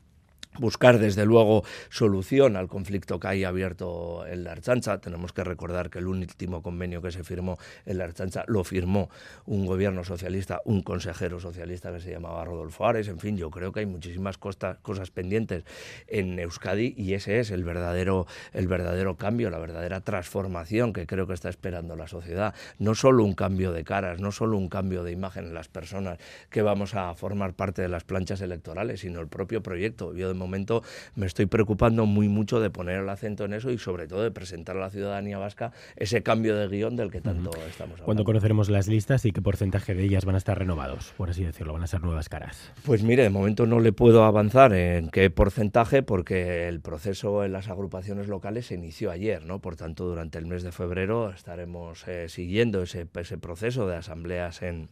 buscar 0.59 0.99
desde 0.99 1.25
luego 1.25 1.65
solución 1.91 2.57
al 2.57 2.69
conflicto 2.69 3.21
que 3.21 3.29
hay 3.29 3.45
abierto 3.45 4.27
en 4.27 4.45
la 4.45 4.53
Archancha. 4.53 4.99
Tenemos 4.99 5.33
que 5.33 5.45
recordar 5.45 5.91
que 5.91 5.99
el 5.99 6.07
último 6.07 6.63
convenio 6.63 7.03
que 7.03 7.11
se 7.11 7.25
firmó 7.25 7.59
en 7.85 7.99
la 7.99 8.05
Archancha 8.05 8.45
lo 8.47 8.65
firmó 8.65 9.11
un 9.45 9.67
gobierno 9.67 10.05
socialista, 10.05 10.61
un 10.65 10.83
consejero 10.83 11.41
socialista 11.41 11.93
que 11.93 12.01
se 12.01 12.11
llamaba 12.11 12.45
Rodolfo 12.45 12.87
Ares. 12.87 13.09
En 13.09 13.19
fin, 13.19 13.37
yo 13.37 13.51
creo 13.51 13.73
que 13.73 13.81
hay 13.81 13.87
muchísimas 13.87 14.39
cosas, 14.39 15.11
pendientes 15.11 15.65
en 16.07 16.39
Euskadi 16.39 16.95
y 16.97 17.15
ese 17.15 17.41
es 17.41 17.51
el 17.51 17.65
verdadero, 17.65 18.27
el 18.53 18.69
verdadero 18.69 19.17
cambio, 19.17 19.51
la 19.51 19.59
verdadera 19.59 20.01
transformación 20.01 20.93
que 20.93 21.07
creo 21.07 21.27
que 21.27 21.35
está 21.35 21.49
esperando 21.49 21.97
la 21.97 22.09
sociedad. 22.09 22.55
No 22.79 22.95
solo 22.95 23.25
un 23.25 23.35
cambio 23.35 23.73
de 23.73 23.85
caras, 23.85 24.21
no 24.21 24.33
solo 24.33 24.57
un 24.57 24.69
cambio 24.69 25.05
de 25.05 25.13
imagen 25.13 25.47
en 25.47 25.55
las 25.55 25.69
personas 25.69 26.19
que 26.51 26.63
vamos 26.63 26.95
a 26.95 27.15
formar 27.15 27.55
parte 27.55 27.83
de 27.83 27.89
las 27.89 28.05
planchas 28.05 28.41
electorales, 28.41 29.01
sino 29.01 29.21
el 29.21 29.29
propio 29.29 29.63
proyecto. 29.63 30.15
Yo 30.15 30.29
momento 30.47 30.83
me 31.15 31.27
estoy 31.27 31.47
preocupando 31.47 32.07
muy 32.07 32.29
mucho 32.29 32.61
de 32.61 32.71
poner 32.71 33.01
el 33.01 33.09
acento 33.09 33.45
en 33.45 33.53
eso 33.53 33.71
y 33.71 33.79
sobre 33.79 34.07
todo 34.07 34.23
de 34.23 34.31
presentar 34.31 34.77
a 34.77 34.81
la 34.81 34.91
ciudadanía 34.91 35.39
vasca 35.39 35.73
ese 35.97 36.23
cambio 36.23 36.57
de 36.57 36.69
guion 36.69 36.97
del 36.97 37.11
que 37.11 37.21
tanto 37.21 37.51
estamos 37.51 37.95
hablando. 37.95 38.05
¿Cuándo 38.05 38.25
conoceremos 38.25 38.69
las 38.69 38.89
listas 38.89 39.25
y 39.25 39.33
qué 39.33 39.43
porcentaje 39.43 39.95
de 39.95 40.05
ellas 40.05 40.25
van 40.25 40.35
a 40.35 40.39
estar 40.39 40.59
renovados, 40.59 41.13
por 41.17 41.31
así 41.31 41.45
decirlo? 41.45 41.73
¿Van 41.73 41.83
a 41.83 41.87
ser 41.87 42.03
nuevas 42.03 42.29
caras? 42.29 42.73
Pues 42.85 43.03
mire, 43.03 43.23
de 43.23 43.31
momento 43.31 43.67
no 43.67 43.81
le 43.81 43.93
puedo 43.93 44.25
avanzar 44.25 44.73
en 44.73 45.11
qué 45.11 45.31
porcentaje 45.31 46.03
porque 46.03 46.69
el 46.69 46.81
proceso 46.81 47.45
en 47.45 47.53
las 47.53 47.69
agrupaciones 47.69 48.29
locales 48.29 48.67
se 48.67 48.75
inició 48.75 49.11
ayer, 49.11 49.45
¿no? 49.45 49.61
Por 49.61 49.77
tanto, 49.77 50.07
durante 50.07 50.39
el 50.39 50.47
mes 50.47 50.63
de 50.63 50.73
febrero 50.73 51.31
estaremos 51.31 52.07
eh, 52.07 52.29
siguiendo 52.29 52.83
ese, 52.83 53.07
ese 53.15 53.39
proceso 53.39 53.87
de 53.87 53.97
asambleas 53.97 54.63
en, 54.63 54.89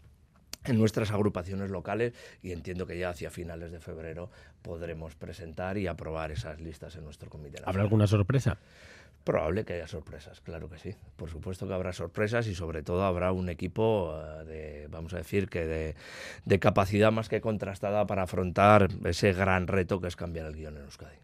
en 0.64 0.78
nuestras 0.78 1.10
agrupaciones 1.10 1.70
locales 1.70 2.14
y 2.42 2.52
entiendo 2.52 2.86
que 2.86 2.98
ya 2.98 3.10
hacia 3.10 3.30
finales 3.30 3.72
de 3.72 3.80
febrero 3.80 4.30
podremos 4.62 5.14
presentar 5.14 5.78
y 5.78 5.86
aprobar 5.86 6.32
esas 6.32 6.60
listas 6.60 6.96
en 6.96 7.04
nuestro 7.04 7.30
comité. 7.30 7.62
¿Habrá 7.64 7.82
alguna 7.82 8.06
sorpresa? 8.06 8.58
Probable 9.24 9.64
que 9.64 9.72
haya 9.72 9.88
sorpresas, 9.88 10.42
claro 10.42 10.68
que 10.68 10.78
sí. 10.78 10.94
Por 11.16 11.30
supuesto 11.30 11.66
que 11.66 11.72
habrá 11.72 11.94
sorpresas 11.94 12.46
y 12.46 12.54
sobre 12.54 12.82
todo 12.82 13.04
habrá 13.04 13.32
un 13.32 13.48
equipo 13.48 14.14
eh, 14.14 14.44
de, 14.44 14.88
vamos 14.88 15.14
a 15.14 15.16
decir, 15.16 15.48
que 15.48 15.64
de, 15.64 15.94
de, 16.44 16.58
capacidad 16.58 17.10
más 17.10 17.30
que 17.30 17.40
contrastada 17.40 18.06
para 18.06 18.24
afrontar 18.24 18.88
ese 19.04 19.32
gran 19.32 19.66
reto 19.66 19.98
que 19.98 20.08
es 20.08 20.16
cambiar 20.16 20.46
el 20.46 20.54
guion 20.54 20.76
en 20.76 20.82
Euskadi. 20.82 21.16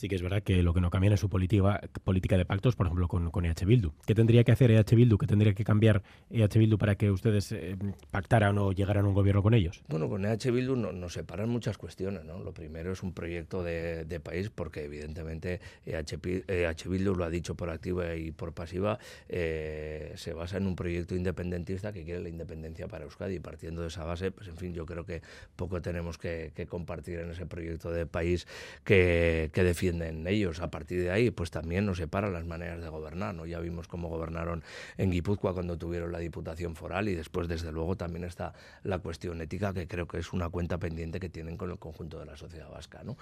Sí 0.00 0.08
que 0.08 0.14
es 0.14 0.22
verdad 0.22 0.42
que 0.42 0.62
lo 0.62 0.72
que 0.72 0.80
no 0.80 0.88
cambia 0.88 1.12
es 1.12 1.20
su 1.20 1.28
política, 1.28 1.78
política 2.04 2.38
de 2.38 2.46
pactos, 2.46 2.74
por 2.74 2.86
ejemplo, 2.86 3.06
con, 3.06 3.30
con 3.30 3.44
EH 3.44 3.66
Bildu. 3.66 3.92
¿Qué 4.06 4.14
tendría 4.14 4.44
que 4.44 4.52
hacer 4.52 4.70
EH 4.70 4.96
Bildu? 4.96 5.18
¿Qué 5.18 5.26
tendría 5.26 5.52
que 5.52 5.62
cambiar 5.62 6.02
EH 6.30 6.58
Bildu 6.58 6.78
para 6.78 6.94
que 6.94 7.10
ustedes 7.10 7.52
eh, 7.52 7.76
pactaran 8.10 8.56
o 8.56 8.72
llegaran 8.72 9.04
a 9.04 9.08
un 9.08 9.12
gobierno 9.12 9.42
con 9.42 9.52
ellos? 9.52 9.82
Bueno, 9.88 10.08
con 10.08 10.24
EH 10.24 10.50
Bildu 10.52 10.74
no, 10.74 10.92
nos 10.92 11.12
separan 11.12 11.50
muchas 11.50 11.76
cuestiones. 11.76 12.24
¿no? 12.24 12.38
Lo 12.38 12.54
primero 12.54 12.92
es 12.92 13.02
un 13.02 13.12
proyecto 13.12 13.62
de, 13.62 14.20
país 14.24 14.48
porque 14.48 14.84
evidentemente 14.84 15.60
EH, 15.84 16.88
Bildu 16.88 17.14
lo 17.14 17.24
ha 17.24 17.28
dicho 17.28 17.54
por 17.54 17.68
activa 17.68 18.16
y 18.16 18.30
por 18.30 18.54
pasiva, 18.54 18.98
eh, 19.28 20.14
se 20.16 20.32
basa 20.32 20.56
en 20.56 20.66
un 20.66 20.76
proyecto 20.76 21.14
independentista 21.14 21.92
que 21.92 22.04
quiere 22.04 22.22
la 22.22 22.30
independencia 22.30 22.88
para 22.88 23.04
Euskadi 23.04 23.34
y 23.34 23.40
partiendo 23.40 23.82
de 23.82 23.88
esa 23.88 24.04
base, 24.04 24.30
pues 24.30 24.48
en 24.48 24.56
fin, 24.56 24.72
yo 24.72 24.86
creo 24.86 25.04
que 25.04 25.20
poco 25.56 25.82
tenemos 25.82 26.16
que, 26.16 26.52
que 26.54 26.66
compartir 26.66 27.18
en 27.18 27.32
ese 27.32 27.44
proyecto 27.44 27.90
de 27.90 28.06
país 28.06 28.46
que, 28.82 29.50
que 29.52 29.62
defiende 29.62 29.89
en 29.90 30.26
ellos. 30.26 30.60
A 30.60 30.70
partir 30.70 31.02
de 31.02 31.10
ahí, 31.10 31.30
pues 31.30 31.50
también 31.50 31.86
nos 31.86 31.98
separan 31.98 32.32
las 32.32 32.44
maneras 32.46 32.80
de 32.80 32.88
gobernar. 32.88 33.34
¿no? 33.34 33.46
Ya 33.46 33.60
vimos 33.60 33.88
cómo 33.88 34.08
gobernaron 34.08 34.62
en 34.96 35.10
Guipúzcoa 35.10 35.54
cuando 35.54 35.76
tuvieron 35.78 36.12
la 36.12 36.18
Diputación 36.18 36.76
Foral 36.76 37.08
y 37.08 37.14
después, 37.14 37.48
desde 37.48 37.72
luego, 37.72 37.96
también 37.96 38.24
está 38.24 38.54
la 38.82 38.98
cuestión 38.98 39.40
ética, 39.40 39.72
que 39.74 39.86
creo 39.86 40.06
que 40.06 40.18
es 40.18 40.32
una 40.32 40.48
cuenta 40.48 40.78
pendiente 40.78 41.20
que 41.20 41.28
tienen 41.28 41.56
con 41.56 41.70
el 41.70 41.78
conjunto 41.78 42.18
de 42.18 42.26
la 42.26 42.36
sociedad 42.36 42.70
vasca. 42.70 43.02
¿no? 43.04 43.16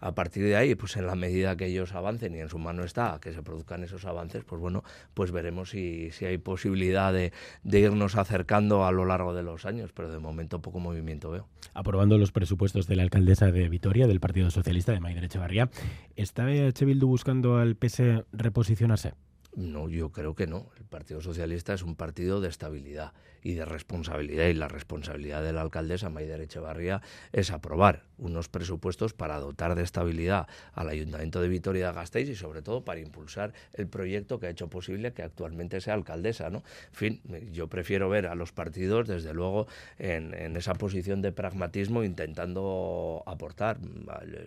A 0.00 0.14
partir 0.14 0.44
de 0.44 0.56
ahí, 0.56 0.74
pues 0.74 0.96
en 0.96 1.06
la 1.06 1.14
medida 1.14 1.56
que 1.56 1.66
ellos 1.66 1.94
avancen 1.94 2.34
y 2.34 2.40
en 2.40 2.48
su 2.48 2.58
mano 2.58 2.84
está 2.84 3.18
que 3.20 3.32
se 3.32 3.42
produzcan 3.42 3.84
esos 3.84 4.04
avances, 4.04 4.44
pues 4.44 4.60
bueno, 4.60 4.84
pues 5.14 5.30
veremos 5.30 5.70
si, 5.70 6.10
si 6.10 6.24
hay 6.24 6.38
posibilidad 6.38 7.12
de, 7.12 7.32
de 7.62 7.80
irnos 7.80 8.16
acercando 8.16 8.84
a 8.84 8.92
lo 8.92 9.04
largo 9.04 9.34
de 9.34 9.42
los 9.42 9.66
años, 9.66 9.90
pero 9.92 10.10
de 10.10 10.18
momento 10.18 10.60
poco 10.60 10.80
movimiento 10.80 11.30
veo. 11.30 11.48
Aprobando 11.74 12.18
los 12.18 12.32
presupuestos 12.32 12.86
de 12.86 12.96
la 12.96 13.02
alcaldesa 13.02 13.50
de 13.50 13.68
Vitoria, 13.68 14.06
del 14.06 14.20
Partido 14.20 14.50
Socialista 14.50 14.92
de 14.92 15.00
Maider 15.00 15.24
Echevarría, 15.24 15.70
¿Está 16.16 16.44
Bildu 16.44 17.06
buscando 17.06 17.56
al 17.56 17.76
PS 17.76 18.24
reposicionarse? 18.32 19.14
No, 19.54 19.88
yo 19.88 20.12
creo 20.12 20.34
que 20.34 20.46
no. 20.46 20.70
El 20.76 20.84
Partido 20.84 21.20
Socialista 21.20 21.74
es 21.74 21.82
un 21.82 21.96
partido 21.96 22.40
de 22.40 22.48
estabilidad 22.48 23.12
y 23.48 23.54
de 23.54 23.64
responsabilidad 23.64 24.46
y 24.48 24.52
la 24.52 24.68
responsabilidad 24.68 25.42
de 25.42 25.54
la 25.54 25.62
alcaldesa 25.62 26.10
Maider 26.10 26.42
Echevarría 26.42 27.00
es 27.32 27.50
aprobar 27.50 28.02
unos 28.18 28.50
presupuestos 28.50 29.14
para 29.14 29.38
dotar 29.38 29.74
de 29.74 29.82
estabilidad 29.82 30.48
al 30.74 30.90
Ayuntamiento 30.90 31.40
de 31.40 31.48
Vitoria 31.48 31.86
de 31.86 31.92
Gasteiz 31.94 32.28
y 32.28 32.34
sobre 32.34 32.60
todo 32.60 32.84
para 32.84 33.00
impulsar 33.00 33.54
el 33.72 33.86
proyecto 33.86 34.38
que 34.38 34.48
ha 34.48 34.50
hecho 34.50 34.68
posible 34.68 35.14
que 35.14 35.22
actualmente 35.22 35.80
sea 35.80 35.94
alcaldesa. 35.94 36.50
¿no? 36.50 36.58
En 36.58 36.94
fin, 36.94 37.22
yo 37.50 37.68
prefiero 37.68 38.10
ver 38.10 38.26
a 38.26 38.34
los 38.34 38.52
partidos 38.52 39.08
desde 39.08 39.32
luego 39.32 39.66
en, 39.98 40.34
esa 40.54 40.74
posición 40.74 41.22
de 41.22 41.32
pragmatismo 41.32 42.04
intentando 42.04 43.22
aportar. 43.24 43.78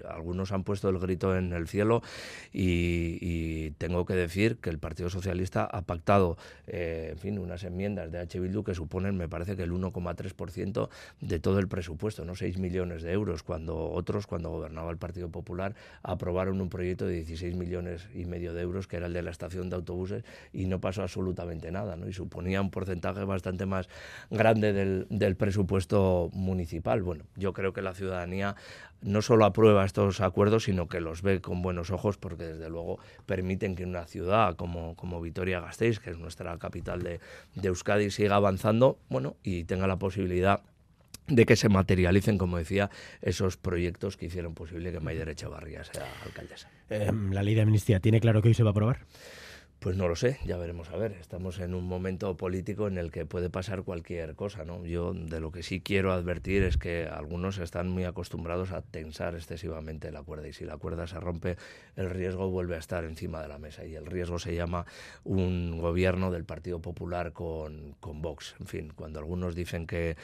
Algunos 0.08 0.52
han 0.52 0.64
puesto 0.64 0.90
el 0.90 1.00
grito 1.00 1.36
en 1.36 1.54
el 1.54 1.68
cielo 1.68 2.04
y, 2.54 3.18
y 3.20 3.72
tengo 3.80 4.06
que 4.06 4.14
decir 4.14 4.58
que 4.58 4.70
el 4.70 4.78
Partido 4.78 5.10
Socialista 5.10 5.64
ha 5.64 5.82
pactado 5.82 6.38
eh, 6.68 7.10
en 7.12 7.18
fin, 7.18 7.40
unas 7.40 7.64
enmiendas 7.64 8.12
de 8.12 8.20
H. 8.20 8.40
Bildu 8.40 8.64
que 8.64 8.74
suponen, 8.74 8.91
me 9.00 9.28
parece 9.28 9.56
que 9.56 9.64
el 9.64 9.72
1,3% 9.72 10.90
de 11.22 11.40
todo 11.40 11.60
el 11.60 11.68
presupuesto, 11.68 12.26
no 12.26 12.36
6 12.36 12.58
millones 12.58 13.04
de 13.04 13.12
euros, 13.12 13.44
cuando 13.44 13.90
otros, 13.92 14.28
cuando 14.28 14.50
gobernaba 14.50 14.92
el 14.92 14.98
Partido 14.98 15.30
Popular, 15.30 15.76
aprobaron 16.04 16.62
un 16.62 16.70
proyecto 16.70 17.06
de 17.06 17.16
16 17.16 17.56
millones 17.56 18.08
y 18.14 18.26
medio 18.26 18.54
de 18.54 18.62
euros, 18.62 18.88
que 18.88 18.98
era 18.98 19.08
el 19.08 19.14
de 19.14 19.22
la 19.22 19.32
estación 19.32 19.70
de 19.70 19.76
autobuses, 19.76 20.24
y 20.54 20.66
no 20.66 20.80
pasó 20.80 21.04
absolutamente 21.04 21.72
nada, 21.72 21.96
¿no? 21.96 22.08
Y 22.08 22.14
suponía 22.14 22.62
un 22.62 22.72
porcentaje 22.72 23.24
bastante 23.24 23.66
más 23.66 23.90
grande 24.30 24.74
del, 24.74 25.08
del 25.10 25.36
presupuesto 25.36 26.30
municipal. 26.34 27.02
Bueno, 27.02 27.26
yo 27.36 27.54
creo 27.54 27.74
que 27.74 27.82
la 27.82 27.94
ciudadanía 27.94 28.56
no 29.02 29.22
solo 29.22 29.46
aprueba 29.46 29.84
estos 29.84 30.22
acuerdos, 30.22 30.66
sino 30.66 30.88
que 30.88 31.00
los 31.00 31.22
ve 31.22 31.42
con 31.42 31.62
buenos 31.62 31.90
ojos 31.90 32.18
porque 32.18 32.44
desde 32.44 32.70
luego 32.70 33.00
permiten 33.26 33.76
que 33.76 33.84
una 33.84 34.06
ciudad 34.06 34.56
como, 34.56 34.96
como 34.96 35.20
Vitoria-Gasteiz, 35.22 36.00
que 36.00 36.12
es 36.12 36.20
nuestra 36.20 36.58
capital 36.60 37.02
de, 37.02 37.20
de 37.56 37.68
Euskadi, 37.68 38.12
siga 38.12 38.36
avanzando 38.36 38.71
bueno, 39.10 39.36
y 39.44 39.64
tenga 39.64 39.88
la 39.88 39.98
posibilidad 39.98 40.62
de 41.28 41.46
que 41.46 41.56
se 41.56 41.70
materialicen, 41.70 42.38
como 42.38 42.58
decía, 42.58 42.90
esos 43.22 43.58
proyectos 43.58 44.18
que 44.18 44.26
hicieron 44.26 44.54
posible 44.54 44.92
que 44.92 45.00
Maider 45.00 45.30
Echevarría 45.30 45.84
sea 45.84 46.08
alcaldesa. 46.26 46.70
Eh, 46.90 47.12
¿La 47.32 47.44
ley 47.44 47.56
de 47.56 47.62
amnistía 47.62 48.00
tiene 48.00 48.20
claro 48.20 48.42
que 48.42 48.50
hoy 48.50 48.54
se 48.54 48.64
va 48.64 48.70
a 48.70 48.72
aprobar? 48.72 49.06
Pues 49.82 49.98
no 49.98 50.08
lo 50.08 50.16
sé, 50.16 50.38
ya 50.46 50.58
veremos 50.58 50.92
a 50.92 50.96
ver. 50.96 51.14
Estamos 51.14 51.58
en 51.58 51.74
un 51.74 51.86
momento 51.86 52.38
político 52.38 52.88
en 52.88 53.00
el 53.00 53.10
que 53.10 53.26
puede 53.26 53.50
pasar 53.50 53.82
cualquier 53.82 54.36
cosa, 54.36 54.64
¿no? 54.64 54.86
Yo 54.86 55.12
de 55.12 55.40
lo 55.40 55.52
que 55.52 55.64
sí 55.64 55.82
quiero 55.82 56.14
advertir 56.14 56.62
es 56.62 56.78
que 56.78 57.08
algunos 57.08 57.58
están 57.58 57.90
muy 57.90 58.04
acostumbrados 58.04 58.74
a 58.74 58.84
tensar 58.84 59.34
excesivamente 59.34 60.12
la 60.12 60.22
cuerda 60.22 60.48
y 60.48 60.54
si 60.54 60.66
la 60.66 60.78
cuerda 60.78 61.08
se 61.08 61.20
rompe, 61.20 61.58
el 61.96 62.12
riesgo 62.12 62.48
vuelve 62.52 62.76
a 62.76 62.78
estar 62.78 63.06
encima 63.06 63.42
de 63.42 63.48
la 63.48 63.58
mesa 63.58 63.84
y 63.84 63.96
el 63.96 64.06
riesgo 64.06 64.38
se 64.38 64.54
llama 64.54 64.86
un 65.24 65.80
gobierno 65.80 66.30
del 66.30 66.46
Partido 66.46 66.80
Popular 66.80 67.34
con, 67.34 67.96
con 68.00 68.22
Vox. 68.22 68.54
En 68.60 68.68
fin, 68.68 68.94
cuando 68.96 69.18
algunos 69.18 69.56
dicen 69.56 69.88
que, 69.88 70.16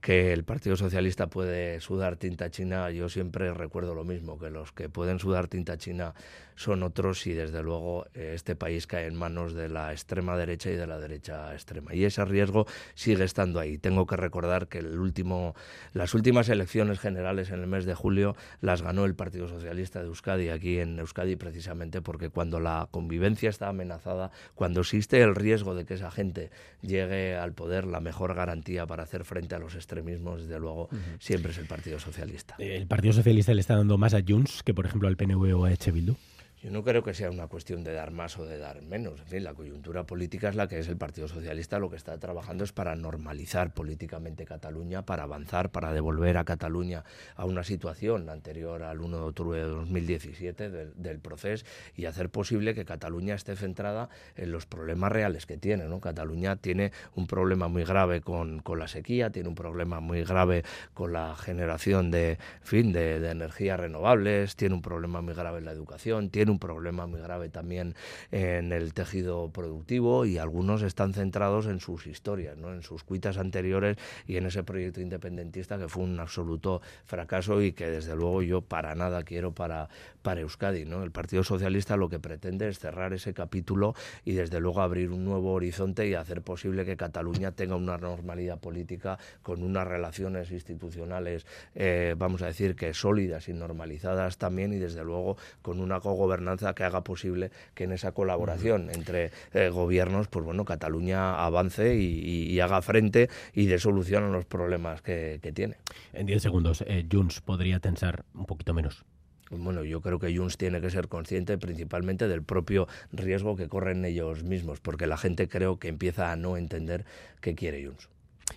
que 0.00 0.32
el 0.32 0.44
Partido 0.44 0.76
Socialista 0.76 1.26
puede 1.26 1.80
sudar 1.80 2.16
tinta 2.16 2.48
china, 2.52 2.92
yo 2.92 3.08
siempre 3.08 3.52
recuerdo 3.54 3.96
lo 3.96 4.04
mismo, 4.04 4.38
que 4.38 4.50
los 4.50 4.70
que 4.70 4.88
pueden 4.88 5.18
sudar 5.18 5.48
tinta 5.48 5.76
china 5.78 6.14
son 6.54 6.82
otros 6.82 7.26
y 7.26 7.32
desde 7.32 7.62
luego 7.62 8.06
eh, 8.14 8.32
este 8.34 8.54
país 8.54 8.86
cae 8.86 8.99
en 9.06 9.14
manos 9.14 9.54
de 9.54 9.68
la 9.68 9.92
extrema 9.92 10.36
derecha 10.36 10.70
y 10.70 10.76
de 10.76 10.86
la 10.86 10.98
derecha 10.98 11.52
extrema. 11.52 11.94
Y 11.94 12.04
ese 12.04 12.24
riesgo 12.24 12.66
sigue 12.94 13.24
estando 13.24 13.60
ahí. 13.60 13.78
Tengo 13.78 14.06
que 14.06 14.16
recordar 14.16 14.68
que 14.68 14.78
el 14.78 14.98
último, 14.98 15.54
las 15.92 16.14
últimas 16.14 16.48
elecciones 16.48 16.98
generales 16.98 17.50
en 17.50 17.60
el 17.60 17.66
mes 17.66 17.84
de 17.84 17.94
julio 17.94 18.36
las 18.60 18.82
ganó 18.82 19.04
el 19.04 19.14
Partido 19.14 19.48
Socialista 19.48 20.00
de 20.00 20.06
Euskadi, 20.06 20.48
aquí 20.48 20.78
en 20.78 20.98
Euskadi 20.98 21.36
precisamente 21.36 22.02
porque 22.02 22.30
cuando 22.30 22.60
la 22.60 22.88
convivencia 22.90 23.50
está 23.50 23.68
amenazada, 23.68 24.30
cuando 24.54 24.80
existe 24.80 25.20
el 25.20 25.34
riesgo 25.34 25.74
de 25.74 25.84
que 25.84 25.94
esa 25.94 26.10
gente 26.10 26.50
llegue 26.82 27.36
al 27.36 27.52
poder, 27.52 27.86
la 27.86 28.00
mejor 28.00 28.34
garantía 28.34 28.86
para 28.86 29.02
hacer 29.02 29.24
frente 29.24 29.54
a 29.54 29.58
los 29.58 29.74
extremismos, 29.74 30.42
desde 30.42 30.58
luego, 30.58 30.88
siempre 31.18 31.52
es 31.52 31.58
el 31.58 31.66
Partido 31.66 31.98
Socialista. 31.98 32.54
¿El 32.58 32.86
Partido 32.86 33.12
Socialista 33.12 33.54
le 33.54 33.60
está 33.60 33.76
dando 33.76 33.98
más 33.98 34.14
a 34.14 34.20
Junts 34.26 34.62
que, 34.62 34.74
por 34.74 34.86
ejemplo, 34.86 35.08
al 35.08 35.16
PNV 35.16 35.54
o 35.58 35.64
a 35.64 35.72
Echevildu? 35.72 36.16
Yo 36.62 36.70
no 36.70 36.84
creo 36.84 37.02
que 37.02 37.14
sea 37.14 37.30
una 37.30 37.46
cuestión 37.46 37.84
de 37.84 37.94
dar 37.94 38.10
más 38.10 38.38
o 38.38 38.44
de 38.44 38.58
dar 38.58 38.82
menos. 38.82 39.18
En 39.20 39.26
fin, 39.26 39.44
la 39.44 39.54
coyuntura 39.54 40.04
política 40.04 40.50
es 40.50 40.56
la 40.56 40.68
que 40.68 40.78
es 40.78 40.88
el 40.88 40.98
Partido 40.98 41.26
Socialista. 41.26 41.78
Lo 41.78 41.88
que 41.88 41.96
está 41.96 42.18
trabajando 42.18 42.64
es 42.64 42.72
para 42.72 42.94
normalizar 42.96 43.72
políticamente 43.72 44.44
Cataluña, 44.44 45.06
para 45.06 45.22
avanzar, 45.22 45.70
para 45.70 45.94
devolver 45.94 46.36
a 46.36 46.44
Cataluña 46.44 47.02
a 47.34 47.46
una 47.46 47.64
situación 47.64 48.28
anterior 48.28 48.82
al 48.82 49.00
1 49.00 49.16
de 49.16 49.22
octubre 49.22 49.58
de 49.58 49.64
2017 49.64 50.68
del, 50.68 51.18
proceso 51.20 51.64
y 51.96 52.04
hacer 52.04 52.28
posible 52.28 52.74
que 52.74 52.84
Cataluña 52.84 53.36
esté 53.36 53.56
centrada 53.56 54.10
en 54.36 54.52
los 54.52 54.66
problemas 54.66 55.12
reales 55.12 55.46
que 55.46 55.56
tiene. 55.56 55.86
¿no? 55.86 56.00
Cataluña 56.02 56.56
tiene 56.56 56.92
un 57.14 57.26
problema 57.26 57.68
muy 57.68 57.84
grave 57.84 58.20
con, 58.20 58.60
con, 58.60 58.78
la 58.78 58.86
sequía, 58.86 59.30
tiene 59.30 59.48
un 59.48 59.54
problema 59.54 60.00
muy 60.00 60.24
grave 60.24 60.64
con 60.92 61.14
la 61.14 61.36
generación 61.36 62.10
de, 62.10 62.38
fin, 62.60 62.92
de, 62.92 63.18
de 63.18 63.30
energías 63.30 63.80
renovables, 63.80 64.56
tiene 64.56 64.74
un 64.74 64.82
problema 64.82 65.22
muy 65.22 65.32
grave 65.32 65.60
en 65.60 65.64
la 65.64 65.72
educación, 65.72 66.28
tiene 66.28 66.49
un 66.50 66.58
problema 66.58 67.06
muy 67.06 67.20
grave 67.20 67.48
también 67.48 67.94
en 68.30 68.72
el 68.72 68.94
tejido 68.94 69.50
productivo 69.50 70.24
y 70.24 70.38
algunos 70.38 70.82
están 70.82 71.14
centrados 71.14 71.66
en 71.66 71.80
sus 71.80 72.06
historias, 72.06 72.56
¿no? 72.56 72.72
en 72.72 72.82
sus 72.82 73.04
cuitas 73.04 73.38
anteriores 73.38 73.96
y 74.26 74.36
en 74.36 74.46
ese 74.46 74.62
proyecto 74.62 75.00
independentista 75.00 75.78
que 75.78 75.88
fue 75.88 76.04
un 76.04 76.18
absoluto 76.20 76.82
fracaso 77.04 77.62
y 77.62 77.72
que 77.72 77.90
desde 77.90 78.14
luego 78.16 78.42
yo 78.42 78.62
para 78.62 78.94
nada 78.94 79.22
quiero 79.22 79.52
para, 79.52 79.88
para 80.22 80.40
Euskadi. 80.40 80.84
¿no? 80.84 81.02
El 81.02 81.10
Partido 81.10 81.44
Socialista 81.44 81.96
lo 81.96 82.08
que 82.08 82.18
pretende 82.18 82.68
es 82.68 82.78
cerrar 82.78 83.12
ese 83.12 83.34
capítulo 83.34 83.94
y 84.24 84.32
desde 84.32 84.60
luego 84.60 84.80
abrir 84.80 85.10
un 85.10 85.24
nuevo 85.24 85.52
horizonte 85.52 86.06
y 86.08 86.14
hacer 86.14 86.42
posible 86.42 86.84
que 86.84 86.96
Cataluña 86.96 87.52
tenga 87.52 87.76
una 87.76 87.98
normalidad 87.98 88.58
política 88.58 89.18
con 89.42 89.62
unas 89.62 89.86
relaciones 89.86 90.50
institucionales, 90.50 91.46
eh, 91.74 92.14
vamos 92.16 92.42
a 92.42 92.46
decir 92.46 92.76
que 92.76 92.94
sólidas 92.94 93.48
y 93.48 93.52
normalizadas 93.52 94.38
también 94.38 94.72
y 94.72 94.78
desde 94.78 95.04
luego 95.04 95.36
con 95.62 95.80
una 95.80 96.00
cogobernanza 96.00 96.39
que 96.74 96.84
haga 96.84 97.02
posible 97.02 97.50
que 97.74 97.84
en 97.84 97.92
esa 97.92 98.12
colaboración 98.12 98.90
entre 98.90 99.30
eh, 99.52 99.68
gobiernos, 99.68 100.28
pues 100.28 100.44
bueno, 100.44 100.64
Cataluña 100.64 101.44
avance 101.44 101.96
y, 101.96 102.60
haga 102.60 102.82
frente 102.82 103.30
y 103.54 103.66
dé 103.66 103.78
solución 103.78 104.24
a 104.24 104.28
los 104.28 104.44
problemas 104.44 105.00
que, 105.02 105.40
tiene. 105.54 105.76
En 106.12 106.26
10 106.26 106.42
segundos, 106.42 106.84
eh, 106.86 107.06
Junts 107.10 107.40
podría 107.40 107.80
tensar 107.80 108.24
un 108.34 108.46
poquito 108.46 108.74
menos. 108.74 109.04
Bueno, 109.50 109.82
yo 109.82 110.00
creo 110.00 110.18
que 110.18 110.36
Junts 110.36 110.56
tiene 110.56 110.80
que 110.80 110.90
ser 110.90 111.08
consciente 111.08 111.58
principalmente 111.58 112.28
del 112.28 112.42
propio 112.42 112.86
riesgo 113.12 113.56
que 113.56 113.68
corren 113.68 114.04
ellos 114.04 114.44
mismos, 114.44 114.80
porque 114.80 115.06
la 115.06 115.16
gente 115.16 115.48
creo 115.48 115.78
que 115.78 115.88
empieza 115.88 116.30
a 116.30 116.36
no 116.36 116.56
entender 116.56 117.04
qué 117.40 117.54
quiere 117.54 117.84
Junts. 117.84 118.08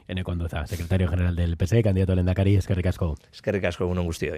En 0.07 0.17
Ecuandoza, 0.17 0.67
secretario 0.67 1.07
general 1.07 1.35
del 1.35 1.57
PSE, 1.57 1.81
candidato 1.81 2.13
a 2.13 2.15
Lendakari, 2.15 2.55
es 2.55 2.67
que 2.67 2.75
ricasco. 2.75 3.15
Es 3.31 3.41
que 3.41 3.51
ricasco, 3.51 3.87
un 3.87 3.97
angustio. 3.97 4.35